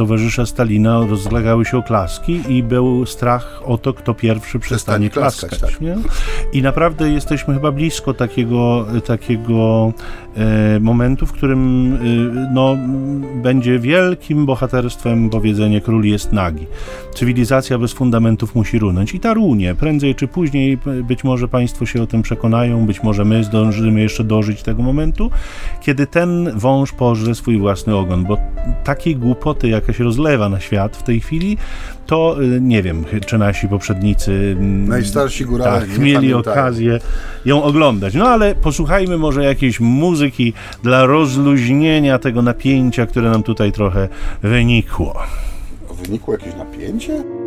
[0.00, 5.50] towarzysze Stalina rozlegały się oklaski i był strach o to, kto pierwszy przestanie, klaskać.
[5.50, 6.12] klaskać tak.
[6.52, 9.92] I naprawdę jesteśmy chyba blisko takiego, takiego
[10.36, 11.98] e, momentu, w którym e,
[12.54, 12.76] no,
[13.42, 16.66] będzie wielkim bohaterstwem powiedzenie król jest nagi.
[17.14, 19.74] Cywilizacja bez fundamentów musi runąć i ta runie.
[19.74, 24.24] Prędzej czy później być może Państwo się o tym przekonają, być może my zdążymy jeszcze
[24.24, 25.30] dożyć tego momentu,
[25.80, 28.36] kiedy ten wąż pożre swój własny ogon, bo
[28.84, 31.56] takiej głupoty, jaka się rozlewa na świat w tej chwili,
[32.06, 36.38] to y, nie wiem, czy nasi poprzednicy mm, najstarsi górale tak, mieli pamiętają.
[36.38, 36.98] okazję
[37.44, 38.14] ją oglądać.
[38.14, 44.08] No ale posłuchajmy może jakiejś muzyki dla rozluźnienia tego napięcia, które nam tutaj trochę
[44.42, 45.18] wynikło.
[46.02, 47.39] Wynikło jakieś napięcie?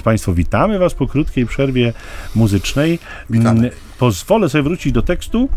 [0.00, 1.92] Drodzy Państwo, witamy Was po krótkiej przerwie
[2.34, 2.98] muzycznej.
[3.30, 3.70] Witamy.
[3.98, 5.48] Pozwolę sobie wrócić do tekstu.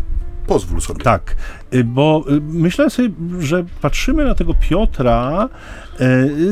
[0.46, 1.04] Pozwól sobie.
[1.04, 1.36] Tak,
[1.74, 5.48] y, bo y, myślę sobie, że patrzymy na tego Piotra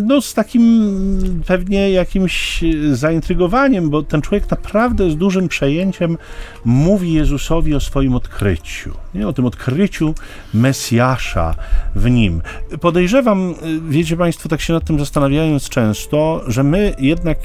[0.03, 6.19] no z takim pewnie jakimś zaintrygowaniem, bo ten człowiek naprawdę z dużym przejęciem
[6.65, 9.29] mówi Jezusowi o swoim odkryciu, nie?
[9.29, 10.15] o tym odkryciu
[10.55, 11.55] Mesjasza
[11.97, 12.43] w nim.
[12.81, 13.55] Podejrzewam,
[13.89, 17.39] wiecie Państwo, tak się nad tym zastanawiając często, że my jednak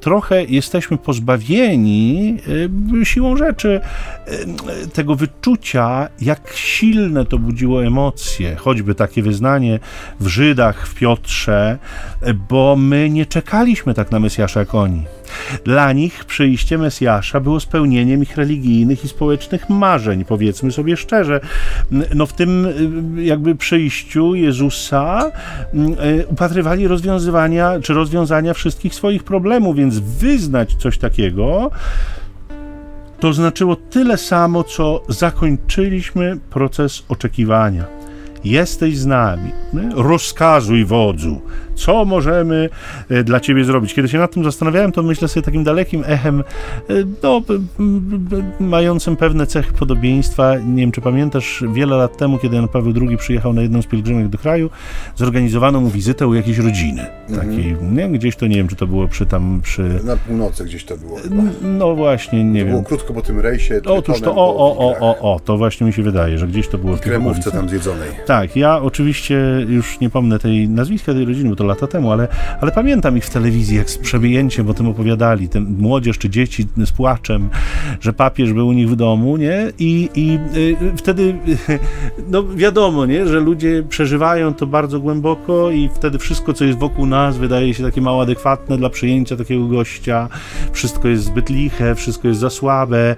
[0.00, 2.36] trochę jesteśmy pozbawieni
[3.00, 3.80] e, siłą rzeczy
[4.26, 9.78] e, tego wyczucia, jak silne to budziło emocje, choćby takie wyznanie
[10.20, 11.78] w Żydach, w Piotrze, Piotrze,
[12.48, 15.04] bo my nie czekaliśmy tak na Mesjasza jak oni.
[15.64, 21.40] Dla nich przyjście Mesjasza było spełnieniem ich religijnych i społecznych marzeń, powiedzmy sobie szczerze.
[22.14, 22.68] No w tym
[23.16, 25.32] jakby przyjściu Jezusa
[25.74, 31.70] y, upatrywali rozwiązywania czy rozwiązania wszystkich swoich problemów, więc wyznać coś takiego
[33.20, 38.01] to znaczyło tyle samo, co zakończyliśmy proces oczekiwania
[38.44, 39.50] jesteś z nami.
[39.94, 41.40] Rozkazuj wodzu,
[41.74, 42.68] co możemy
[43.08, 43.94] e, dla ciebie zrobić.
[43.94, 47.42] Kiedy się nad tym zastanawiałem, to myślę sobie takim dalekim echem, e, no,
[48.60, 50.58] mającym pewne cechy podobieństwa.
[50.58, 53.86] Nie wiem, czy pamiętasz, wiele lat temu, kiedy Jan Paweł II przyjechał na jedną z
[53.86, 54.70] pielgrzymek do kraju,
[55.16, 57.06] zorganizowano mu wizytę u jakiejś rodziny.
[57.28, 57.48] Mhm.
[57.48, 58.08] Takiej, nie?
[58.08, 60.00] Gdzieś to, nie wiem, czy to było przy tam, przy...
[60.04, 61.16] Na północy gdzieś to było.
[61.16, 61.42] Chyba.
[61.62, 62.74] No właśnie, nie to wiem.
[62.74, 63.80] było krótko po tym rejsie.
[63.84, 66.78] Otóż to, o, o, o, o, o, to właśnie mi się wydaje, że gdzieś to
[66.78, 68.08] było w kremówce tam zjedzonej.
[68.26, 72.28] Tak, ja oczywiście już nie pomnę tej nazwiska tej rodziny, bo to lata temu, ale,
[72.60, 76.66] ale pamiętam ich w telewizji, jak z przemięciem o tym opowiadali, ten młodzież czy dzieci
[76.86, 77.50] z płaczem,
[78.00, 79.72] że papież był u nich w domu, nie?
[79.78, 81.34] I, i y, wtedy,
[82.32, 83.26] no wiadomo, nie?
[83.26, 87.82] Że ludzie przeżywają to bardzo głęboko i wtedy wszystko, co jest wokół nas, wydaje się
[87.82, 90.28] takie mało adekwatne dla przyjęcia takiego gościa.
[90.72, 93.16] Wszystko jest zbyt liche, wszystko jest za słabe,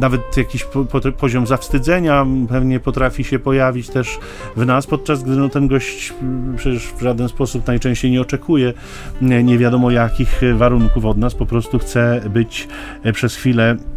[0.00, 4.18] nawet jakiś po, po, poziom zawstydzenia pewnie potrafi się pojawić też
[4.56, 6.12] w nas, podczas gdy no, ten gość
[6.56, 8.72] przecież w żaden sposób najczęściej nie oczekuje
[9.20, 12.68] nie wiadomo jakich warunków od nas, po prostu chce być
[13.12, 13.89] przez chwilę E,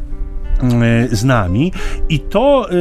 [1.11, 1.71] z nami
[2.09, 2.75] i to y,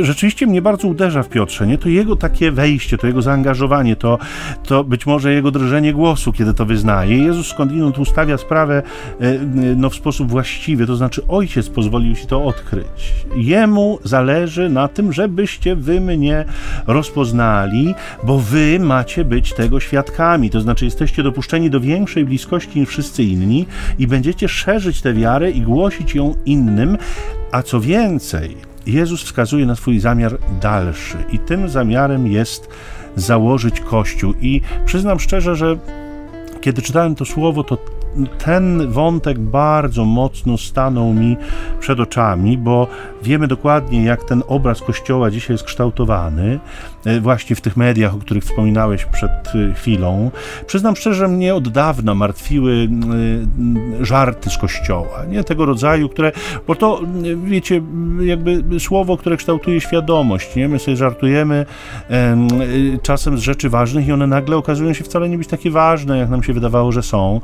[0.00, 1.78] y, rzeczywiście mnie bardzo uderza w Piotrze, nie?
[1.78, 4.18] To jego takie wejście, to jego zaangażowanie, to,
[4.66, 7.18] to być może jego drżenie głosu, kiedy to wyznaje.
[7.18, 8.82] Jezus skądinąd ustawia sprawę
[9.22, 9.40] y,
[9.76, 13.12] no, w sposób właściwy, to znaczy ojciec pozwolił ci to odkryć.
[13.36, 16.44] Jemu zależy na tym, żebyście wy mnie
[16.86, 22.88] rozpoznali, bo wy macie być tego świadkami, to znaczy jesteście dopuszczeni do większej bliskości niż
[22.88, 23.66] wszyscy inni
[23.98, 26.98] i będziecie szerzyć tę wiarę i głosić ją innym,
[27.52, 28.56] a co więcej,
[28.86, 32.68] Jezus wskazuje na swój zamiar dalszy i tym zamiarem jest
[33.16, 34.34] założyć Kościół.
[34.40, 35.76] I przyznam szczerze, że
[36.60, 37.78] kiedy czytałem to słowo, to
[38.44, 41.36] ten wątek bardzo mocno stanął mi
[41.80, 42.86] przed oczami, bo
[43.22, 46.60] wiemy dokładnie, jak ten obraz Kościoła dzisiaj jest kształtowany
[47.20, 49.30] właśnie w tych mediach, o których wspominałeś przed
[49.74, 50.30] chwilą.
[50.66, 52.88] Przyznam szczerze, mnie od dawna martwiły
[54.00, 56.32] żarty z kościoła, nie tego rodzaju, które,
[56.66, 57.00] bo to
[57.44, 57.82] wiecie,
[58.20, 60.68] jakby słowo, które kształtuje świadomość, nie?
[60.68, 61.66] My sobie żartujemy
[63.02, 66.30] czasem z rzeczy ważnych i one nagle okazują się wcale nie być takie ważne, jak
[66.30, 67.40] nam się wydawało, że są.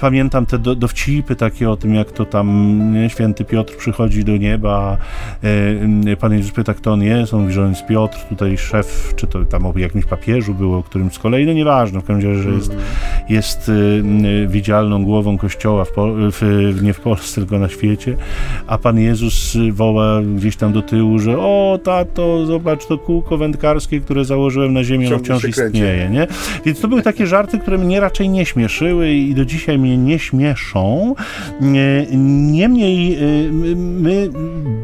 [0.00, 4.36] Pamiętam te do, dowcipy takie o tym, jak to tam nie, święty Piotr przychodzi do
[4.36, 4.96] nieba,
[6.06, 8.91] e, Pan Jezus pyta, kto on jest, on mówi, że on jest Piotr, tutaj szef,
[9.16, 12.30] czy to tam o jakimś papieżu było, o którym z kolei, no nieważne, w każdym
[12.30, 12.76] razie, że jest,
[13.28, 15.90] jest e, widzialną głową Kościoła, w,
[16.32, 18.16] w, nie w Polsce, tylko na świecie,
[18.66, 24.00] a Pan Jezus woła gdzieś tam do tyłu, że o tato, zobacz to kółko wędkarskie,
[24.00, 26.26] które założyłem na ziemię, ono wciąż istnieje, nie?
[26.64, 30.18] Więc to były takie żarty, które mnie raczej nie śmieszyły i do dzisiaj mnie nie
[30.18, 31.14] śmieszą.
[32.52, 34.30] Niemniej y, my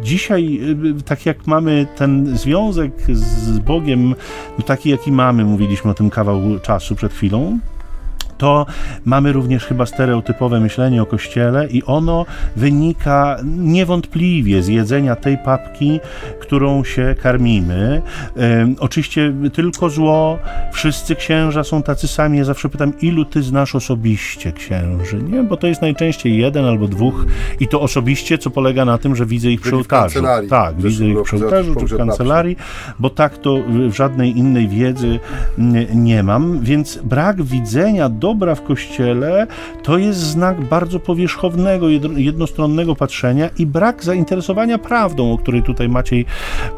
[0.03, 0.61] dzisiaj,
[0.99, 3.98] y, tak jak mamy ten związek z Bogiem,
[4.59, 7.59] no taki jaki mamy, mówiliśmy o tym kawał czasu przed chwilą,
[8.39, 8.67] to
[9.05, 16.01] mamy również chyba stereotypowe myślenie o Kościele i ono wynika niewątpliwie z jedzenia tej papki,
[16.41, 18.03] którą się karmimy.
[18.37, 20.39] E, oczywiście tylko zło,
[20.73, 22.39] wszyscy księża są tacy sami.
[22.39, 25.43] Ja zawsze pytam, ilu ty znasz osobiście księży, nie?
[25.43, 27.27] Bo to jest najczęściej jeden albo dwóch
[27.61, 30.21] i to osobiście, co polega na tym, że widzę ich przy ołtarzu.
[30.51, 32.57] Tak, widzę ich przy ołtarzu czy w kancelarii,
[32.99, 35.21] bo tak to w żadnej innej wiedzy
[35.95, 39.47] nie mam, więc brak widzenia do dobra w kościele
[39.83, 46.27] to jest znak bardzo powierzchownego, jednostronnego patrzenia i brak zainteresowania prawdą, o której tutaj Maciej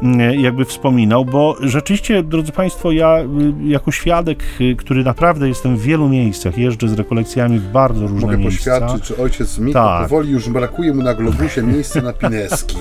[0.03, 5.77] mm, jakby wspominał, bo rzeczywiście, drodzy Państwo, ja y, jako świadek, y, który naprawdę jestem
[5.77, 8.71] w wielu miejscach, jeżdżę z rekolekcjami w bardzo różne Mogę miejsca.
[8.71, 10.03] Mogę poświadczyć, że ojciec Michał tak.
[10.03, 12.77] powoli już brakuje mu na globusie miejsca na Pineski,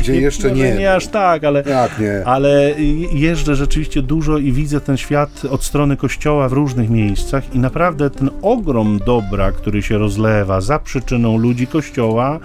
[0.00, 0.74] gdzie nie, jeszcze nie.
[0.74, 1.64] Nie aż tak, ale,
[2.00, 2.22] nie?
[2.24, 2.74] ale
[3.12, 7.87] jeżdżę rzeczywiście dużo i widzę ten świat od strony kościoła w różnych miejscach i naprawdę
[7.92, 12.38] ten ogrom dobra, który się rozlewa za przyczyną ludzi Kościoła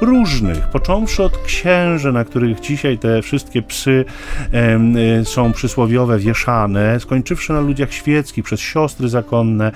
[0.00, 4.04] różnych, począwszy od księży, na których dzisiaj te wszystkie psy
[4.52, 9.72] e, są przysłowiowe, wieszane, skończywszy na ludziach świeckich, przez siostry zakonne,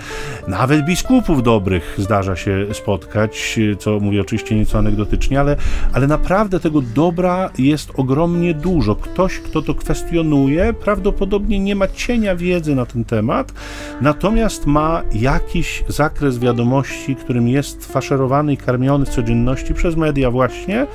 [0.48, 5.56] nawet biskupów dobrych zdarza się spotkać, co mówię oczywiście nieco anegdotycznie, ale,
[5.92, 8.96] ale naprawdę tego dobra jest ogromnie dużo.
[8.96, 13.52] Ktoś, kto to kwestionuje, prawdopodobnie nie ma cienia wiedzy na ten temat,
[14.00, 20.86] natomiast ma jakiś zakres wiadomości, którym jest faszerowany i karmiony w codzienności przez media właśnie,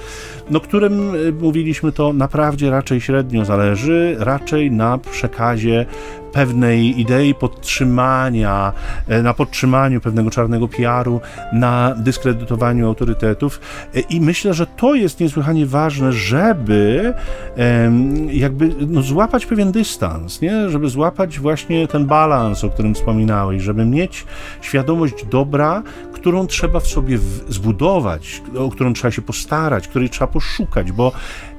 [0.49, 5.85] no którym y, mówiliśmy to naprawdę raczej średnio zależy, raczej na przekazie
[6.35, 8.73] pewnej idei podtrzymania,
[9.07, 11.21] e, na podtrzymaniu pewnego czarnego PR-u,
[11.53, 13.59] na dyskredytowaniu autorytetów.
[13.95, 17.13] E, I myślę, że to jest niesłychanie ważne, żeby
[18.31, 20.69] jakby no, złapać pewien dystans, nie?
[20.69, 24.25] żeby złapać właśnie ten balans, o którym wspominałeś, żeby mieć
[24.61, 27.17] świadomość dobra, którą trzeba w sobie
[27.49, 31.11] zbudować, o którą trzeba się postarać, której trzeba poszukać, bo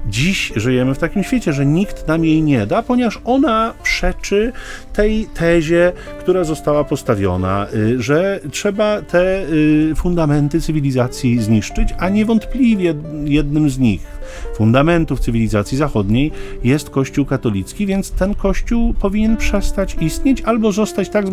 [0.09, 4.53] Dziś żyjemy w takim świecie, że nikt nam jej nie da, ponieważ ona przeczy
[4.93, 12.95] tej tezie, która została postawiona, y, że trzeba te y, fundamenty cywilizacji zniszczyć, a niewątpliwie
[13.25, 14.07] jednym z nich,
[14.57, 16.33] fundamentów cywilizacji zachodniej,
[16.65, 21.27] jest Kościół katolicki, więc ten Kościół powinien przestać istnieć albo zostać tak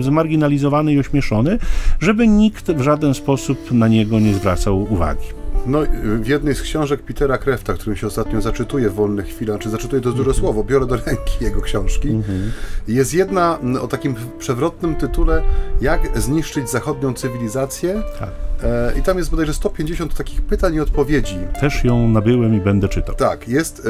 [0.00, 1.58] zmarginalizowany i ośmieszony,
[2.00, 5.45] żeby nikt w żaden sposób na niego nie zwracał uwagi.
[5.66, 9.70] No, w jednej z książek Petera Krefta, którym się ostatnio zaczytuję w wolne chwile, czy
[9.70, 10.40] zaczytuję to duże mm -hmm.
[10.40, 12.50] słowo, biorę do ręki jego książki, -hmm.
[12.88, 15.42] jest jedna o takim przewrotnym tytule
[15.80, 18.02] Jak zniszczyć zachodnią cywilizację.
[18.18, 18.30] Tak.
[18.62, 21.38] E, I tam jest bodajże 150 takich pytań i odpowiedzi.
[21.60, 23.14] Też ją nabyłem i będę czytał.
[23.14, 23.86] Tak, jest.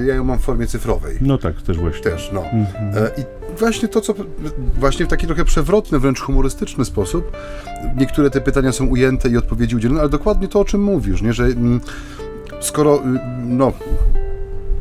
[0.00, 1.18] E, ja ją mam w formie cyfrowej.
[1.20, 2.00] No tak, też właśnie.
[2.02, 2.42] Też, no.
[2.42, 3.20] Mm -hmm.
[3.20, 3.24] I
[3.58, 4.14] właśnie to, co
[4.78, 7.32] właśnie w taki trochę przewrotny, wręcz humorystyczny sposób
[7.96, 11.32] niektóre te pytania są ujęte i odpowiedzi udzielone, ale dokładnie to, o czym mówisz, nie?
[11.32, 11.80] że mm,
[12.60, 13.00] skoro y,
[13.44, 13.72] no,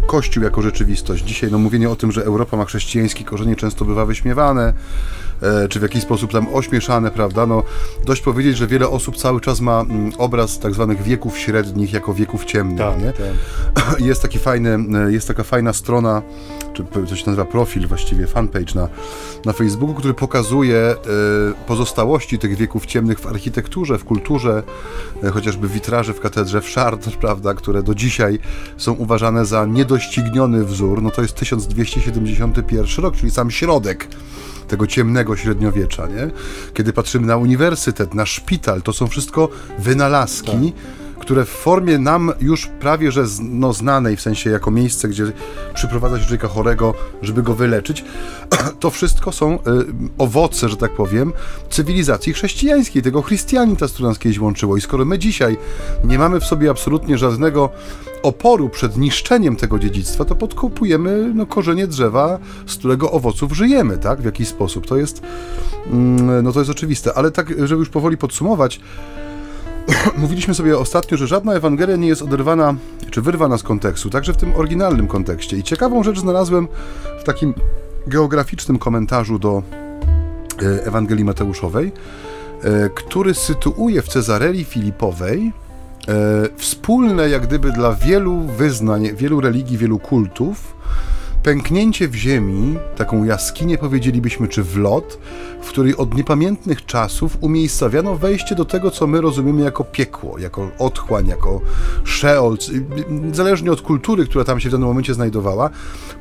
[0.07, 1.23] Kościół jako rzeczywistość.
[1.23, 4.73] Dzisiaj no, mówienie o tym, że Europa ma chrześcijańskie korzenie często bywa wyśmiewane,
[5.69, 7.45] czy w jakiś sposób tam ośmieszane, prawda?
[7.45, 7.63] No,
[8.05, 12.13] dość powiedzieć, że wiele osób cały czas ma mm, obraz tak zwanych wieków średnich jako
[12.13, 13.13] wieków ciemnych, tak, nie?
[13.13, 13.99] Tak.
[14.09, 14.77] Jest, taki fajny,
[15.07, 16.21] e, jest taka fajna strona,
[16.73, 18.89] czy coś się nazywa profil właściwie, fanpage na,
[19.45, 20.95] na Facebooku, który pokazuje e,
[21.67, 24.63] pozostałości tych wieków ciemnych w architekturze, w kulturze,
[25.23, 28.39] e, chociażby witraże w katedrze w Chartres, prawda, które do dzisiaj
[28.77, 34.07] są uważane za niedościgniony wzór, no to jest 1271 rok, czyli sam środek
[34.67, 36.29] tego ciemnego średniowiecza, nie?
[36.73, 39.49] Kiedy patrzymy na uniwersytet, na szpital, to są wszystko
[39.79, 45.07] wynalazki, tak które w formie nam już prawie że no, znanej, w sensie jako miejsce,
[45.07, 45.31] gdzie
[45.73, 48.05] przyprowadza się człowieka chorego, żeby go wyleczyć,
[48.79, 49.59] to wszystko są y,
[50.17, 51.33] owoce, że tak powiem,
[51.69, 54.77] cywilizacji chrześcijańskiej, tego Chrystianitas, który nas kiedyś łączyło.
[54.77, 55.57] I skoro my dzisiaj
[56.03, 57.69] nie mamy w sobie absolutnie żadnego
[58.23, 64.21] oporu przed niszczeniem tego dziedzictwa, to podkopujemy no, korzenie drzewa, z którego owoców żyjemy, tak?
[64.21, 64.87] W jakiś sposób.
[64.87, 65.21] To jest,
[65.91, 67.13] mm, no to jest oczywiste.
[67.13, 68.79] Ale tak, żeby już powoli podsumować,
[70.17, 72.75] mówiliśmy sobie ostatnio, że żadna Ewangelia nie jest oderwana
[73.11, 75.57] czy wyrwana z kontekstu, także w tym oryginalnym kontekście.
[75.57, 76.67] I ciekawą rzecz znalazłem
[77.19, 77.53] w takim
[78.07, 79.63] geograficznym komentarzu do
[80.61, 81.91] e, Ewangelii Mateuszowej,
[82.63, 85.51] e, który sytuuje w Cezareli Filipowej
[86.07, 86.13] e,
[86.57, 90.75] wspólne, jak gdyby dla wielu wyznań, wielu religii, wielu kultów,
[91.43, 95.19] pęknięcie w ziemi, taką jaskinię powiedzielibyśmy, czy wlot,
[95.61, 100.71] w której od niepamiętnych czasów umiejscowiano wejście do tego, co my rozumiemy jako piekło, jako
[100.79, 101.61] otchłań, jako
[102.03, 102.57] szeol,
[103.31, 105.69] zależnie od kultury, która tam się w danym momencie znajdowała.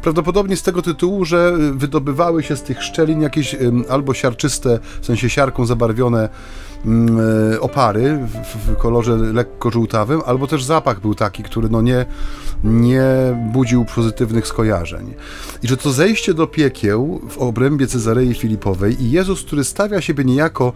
[0.03, 3.57] Prawdopodobnie z tego tytułu, że wydobywały się z tych szczelin jakieś
[3.89, 6.29] albo siarczyste, w sensie siarką zabarwione
[7.61, 8.18] opary
[8.66, 12.07] w, kolorze lekko żółtawym, albo też zapach był taki, który no nie,
[12.64, 13.05] nie
[13.53, 15.14] budził pozytywnych skojarzeń.
[15.62, 20.24] I że to zejście do piekieł w obrębie Cezarei Filipowej i Jezus, który stawia siebie
[20.24, 20.72] niejako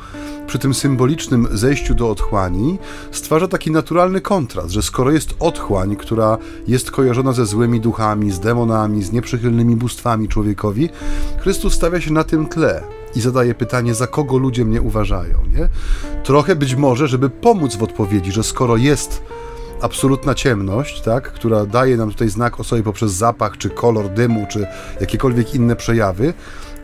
[0.46, 2.78] przy tym symbolicznym zejściu do otchłani,
[3.12, 6.38] stwarza taki naturalny kontrast, że skoro jest otchłań, która
[6.68, 10.88] jest kojarzona ze złymi duchami, z demonami, z nieprzychylnymi bóstwami człowiekowi,
[11.40, 12.82] Chrystus stawia się na tym tle
[13.16, 15.38] i zadaje pytanie, za kogo ludzie mnie uważają.
[15.52, 15.68] Nie?
[16.24, 19.22] Trochę być może, żeby pomóc w odpowiedzi, że skoro jest
[19.80, 24.46] absolutna ciemność, tak, która daje nam tutaj znak o sobie poprzez zapach, czy kolor dymu,
[24.48, 24.66] czy
[25.00, 26.34] jakiekolwiek inne przejawy,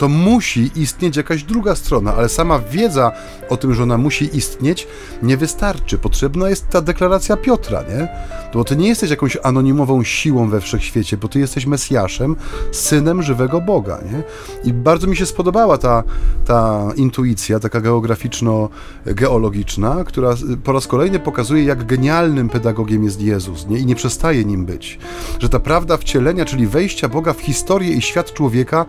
[0.03, 3.12] to musi istnieć jakaś druga strona, ale sama wiedza
[3.48, 4.86] o tym, że ona musi istnieć,
[5.22, 5.98] nie wystarczy.
[5.98, 8.09] Potrzebna jest ta deklaracja Piotra, nie?
[8.55, 12.36] Bo ty nie jesteś jakąś anonimową siłą we wszechświecie, bo ty jesteś Mesjaszem,
[12.72, 14.22] synem żywego Boga, nie?
[14.64, 16.03] I bardzo mi się spodobała ta,
[16.44, 20.34] ta intuicja, taka geograficzno-geologiczna, która
[20.64, 23.78] po raz kolejny pokazuje, jak genialnym pedagogiem jest Jezus, nie?
[23.78, 24.98] I nie przestaje nim być.
[25.38, 28.86] Że ta prawda wcielenia, czyli wejścia Boga w historię i świat człowieka,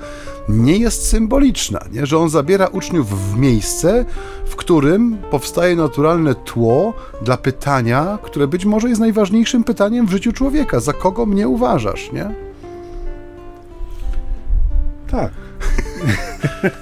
[0.50, 2.06] nie jest symboliczna, nie?
[2.06, 4.06] że on zabiera uczniów w miejsce,
[4.46, 10.34] w którym powstaje naturalne tło dla pytania, które być może jest najważniejszym pytaniem w życiu
[10.34, 10.80] człowieka.
[10.80, 12.30] Za kogo mnie uważasz, nie?
[15.12, 15.32] Tak.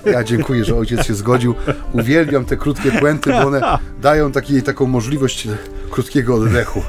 [0.05, 1.55] Ja dziękuję, że ojciec się zgodził.
[1.93, 3.61] Uwielbiam te krótkie puenty, bo one
[4.01, 5.47] dają taki, taką możliwość
[5.91, 6.81] krótkiego oddechu.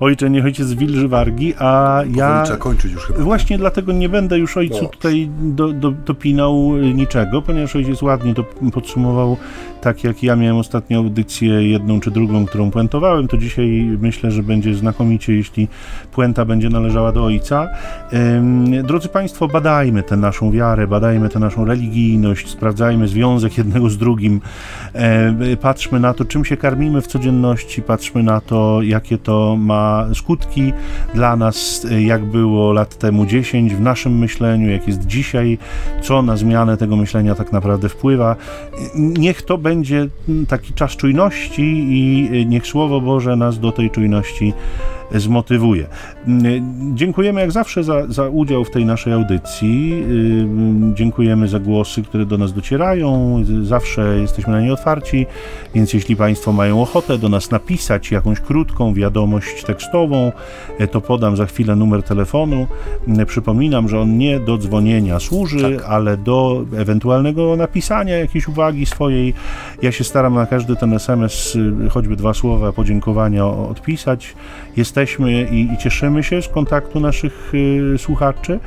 [0.00, 2.42] Ojcze, niech ojciec wilży wargi, a ja...
[2.42, 3.20] Trzeba kończyć już chyba.
[3.20, 8.44] Właśnie dlatego nie będę już ojcu tutaj do, do, dopinał niczego, ponieważ ojciec ładnie to
[8.72, 9.36] podsumował
[9.80, 14.42] tak jak ja miałem ostatnią audycję, jedną czy drugą, którą puentowałem, to dzisiaj myślę, że
[14.42, 15.68] będzie znakomicie, jeśli
[16.12, 17.68] puenta będzie należała do ojca.
[18.84, 24.40] Drodzy Państwo, badajmy tę naszą wiarę, badajmy tę naszą religijność, sprawdzajmy związek jednego z drugim,
[25.60, 30.72] patrzmy na to, czym się karmimy w codzienności, patrzmy na to, jakie to ma skutki
[31.14, 35.58] dla nas, jak było lat temu 10 w naszym myśleniu, jak jest dzisiaj,
[36.02, 38.36] co na zmianę tego myślenia tak naprawdę wpływa.
[38.94, 40.08] Niech to będzie
[40.48, 44.52] taki czas czujności i niech Słowo Boże nas do tej czujności
[45.14, 45.86] zmotywuje.
[46.94, 50.04] Dziękujemy jak zawsze za, za udział w tej naszej audycji.
[50.94, 53.36] Dziękujemy za głosy, które do nas docierają.
[53.62, 55.26] Zawsze jesteśmy na nie otwarci,
[55.74, 60.32] więc jeśli Państwo mają ochotę do nas napisać jakąś krótką wiadomość tekstową,
[60.90, 62.66] to podam za chwilę numer telefonu.
[63.26, 65.86] Przypominam, że on nie do dzwonienia służy, tak.
[65.88, 69.34] ale do ewentualnego napisania jakiejś uwagi swojej.
[69.82, 71.58] Ja się staram na każdy ten SMS
[71.90, 74.34] choćby dwa słowa podziękowania odpisać.
[74.76, 78.60] Jesteśmy jesteśmy i, i cieszymy się z kontaktu naszych y, słuchaczy,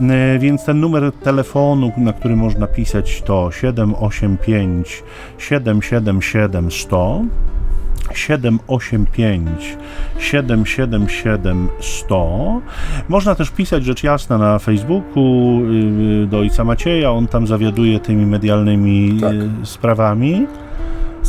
[0.00, 5.02] y, więc ten numer telefonu, na który można pisać to 785
[5.38, 7.22] 777 100
[8.14, 9.76] 785
[10.18, 12.60] 777 100.
[13.08, 15.60] Można też pisać rzecz jasna na Facebooku
[16.22, 19.34] y, do ojca Macieja, on tam zawiaduje tymi medialnymi tak.
[19.62, 20.46] sprawami.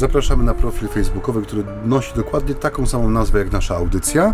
[0.01, 4.33] Zapraszamy na profil facebookowy, który nosi dokładnie taką samą nazwę jak nasza audycja,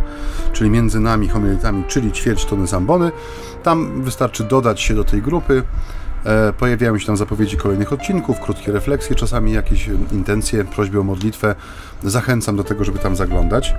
[0.54, 3.12] czyli między nami homiletami, czyli ćwierć tony zambony.
[3.64, 5.64] Tam wystarczy dodać się do tej grupy.
[6.26, 11.56] E, pojawiają się tam zapowiedzi kolejnych odcinków, krótkie refleksje, czasami jakieś intencje, prośby o modlitwę.
[12.04, 13.76] Zachęcam do tego, żeby tam zaglądać.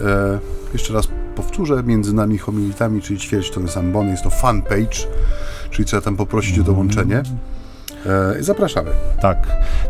[0.00, 0.38] E,
[0.72, 4.96] jeszcze raz powtórzę, między nami homilitami, czyli ćwierć tony zambony, jest to fanpage,
[5.70, 7.22] czyli trzeba tam poprosić o dołączenie.
[8.06, 8.90] E, zapraszamy.
[9.22, 9.46] Tak.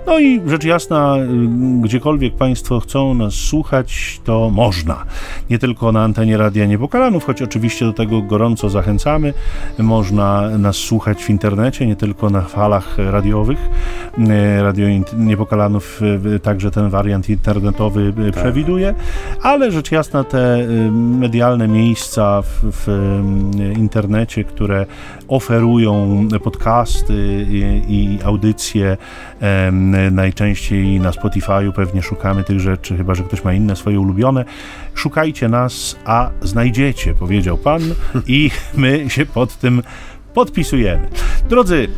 [0.07, 5.05] No i rzecz jasna, y, gdziekolwiek Państwo chcą nas słuchać, to można.
[5.51, 9.35] Nie tylko na antenie Radia Niepokalanów, choć oczywiście do tego gorąco zachęcamy.
[9.79, 13.59] Można nas słuchać w internecie, nie tylko na falach radiowych.
[14.29, 14.87] E, Radio
[15.17, 16.01] Niepokalanów
[16.35, 18.35] e, także ten wariant internetowy tak.
[18.43, 18.95] przewiduje,
[19.43, 22.89] ale rzecz jasna te medialne miejsca w, w
[23.79, 24.87] internecie, które
[25.29, 28.97] oferują podcasty i, i audycje,
[30.11, 34.45] najczęściej na Spotify'u pewnie szukamy tych rzeczy, chyba że ktoś ma inne swoje ulubione.
[34.95, 37.83] Szukajcie nas, a znajdziecie, powiedział Pan,
[38.27, 39.83] i my się pod tym
[40.35, 41.09] podpisujemy.
[41.49, 41.89] Drodzy,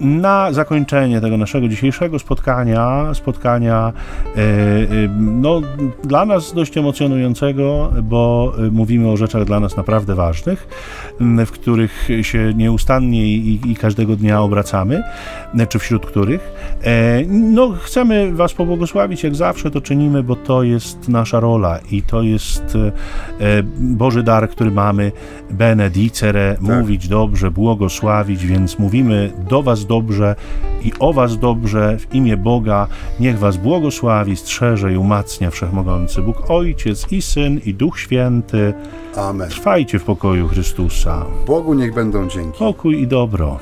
[0.00, 3.92] na zakończenie tego naszego dzisiejszego spotkania, spotkania
[4.36, 4.86] e, e,
[5.18, 5.60] no,
[6.04, 10.68] dla nas dość emocjonującego, bo e, mówimy o rzeczach dla nas naprawdę ważnych,
[11.46, 15.02] w których się nieustannie i, i każdego dnia obracamy,
[15.68, 16.52] czy wśród których.
[17.28, 22.22] No, chcemy Was pobłogosławić, jak zawsze to czynimy, bo to jest nasza rola i to
[22.22, 22.78] jest
[23.74, 25.12] Boży dar, który mamy,
[25.50, 26.60] benedicere, tak.
[26.60, 30.36] mówić dobrze, błogosławić, więc mówimy do Was dobrze
[30.84, 32.86] i o Was dobrze w imię Boga.
[33.20, 38.74] Niech Was błogosławi, strzeże i umacnia Wszechmogący Bóg, Ojciec i Syn i Duch Święty.
[39.16, 39.50] Amen.
[39.50, 41.24] Trwajcie w pokoju Chrystusa.
[41.46, 42.58] Bogu niech będą dzięki.
[42.58, 43.58] Pokój i dobro.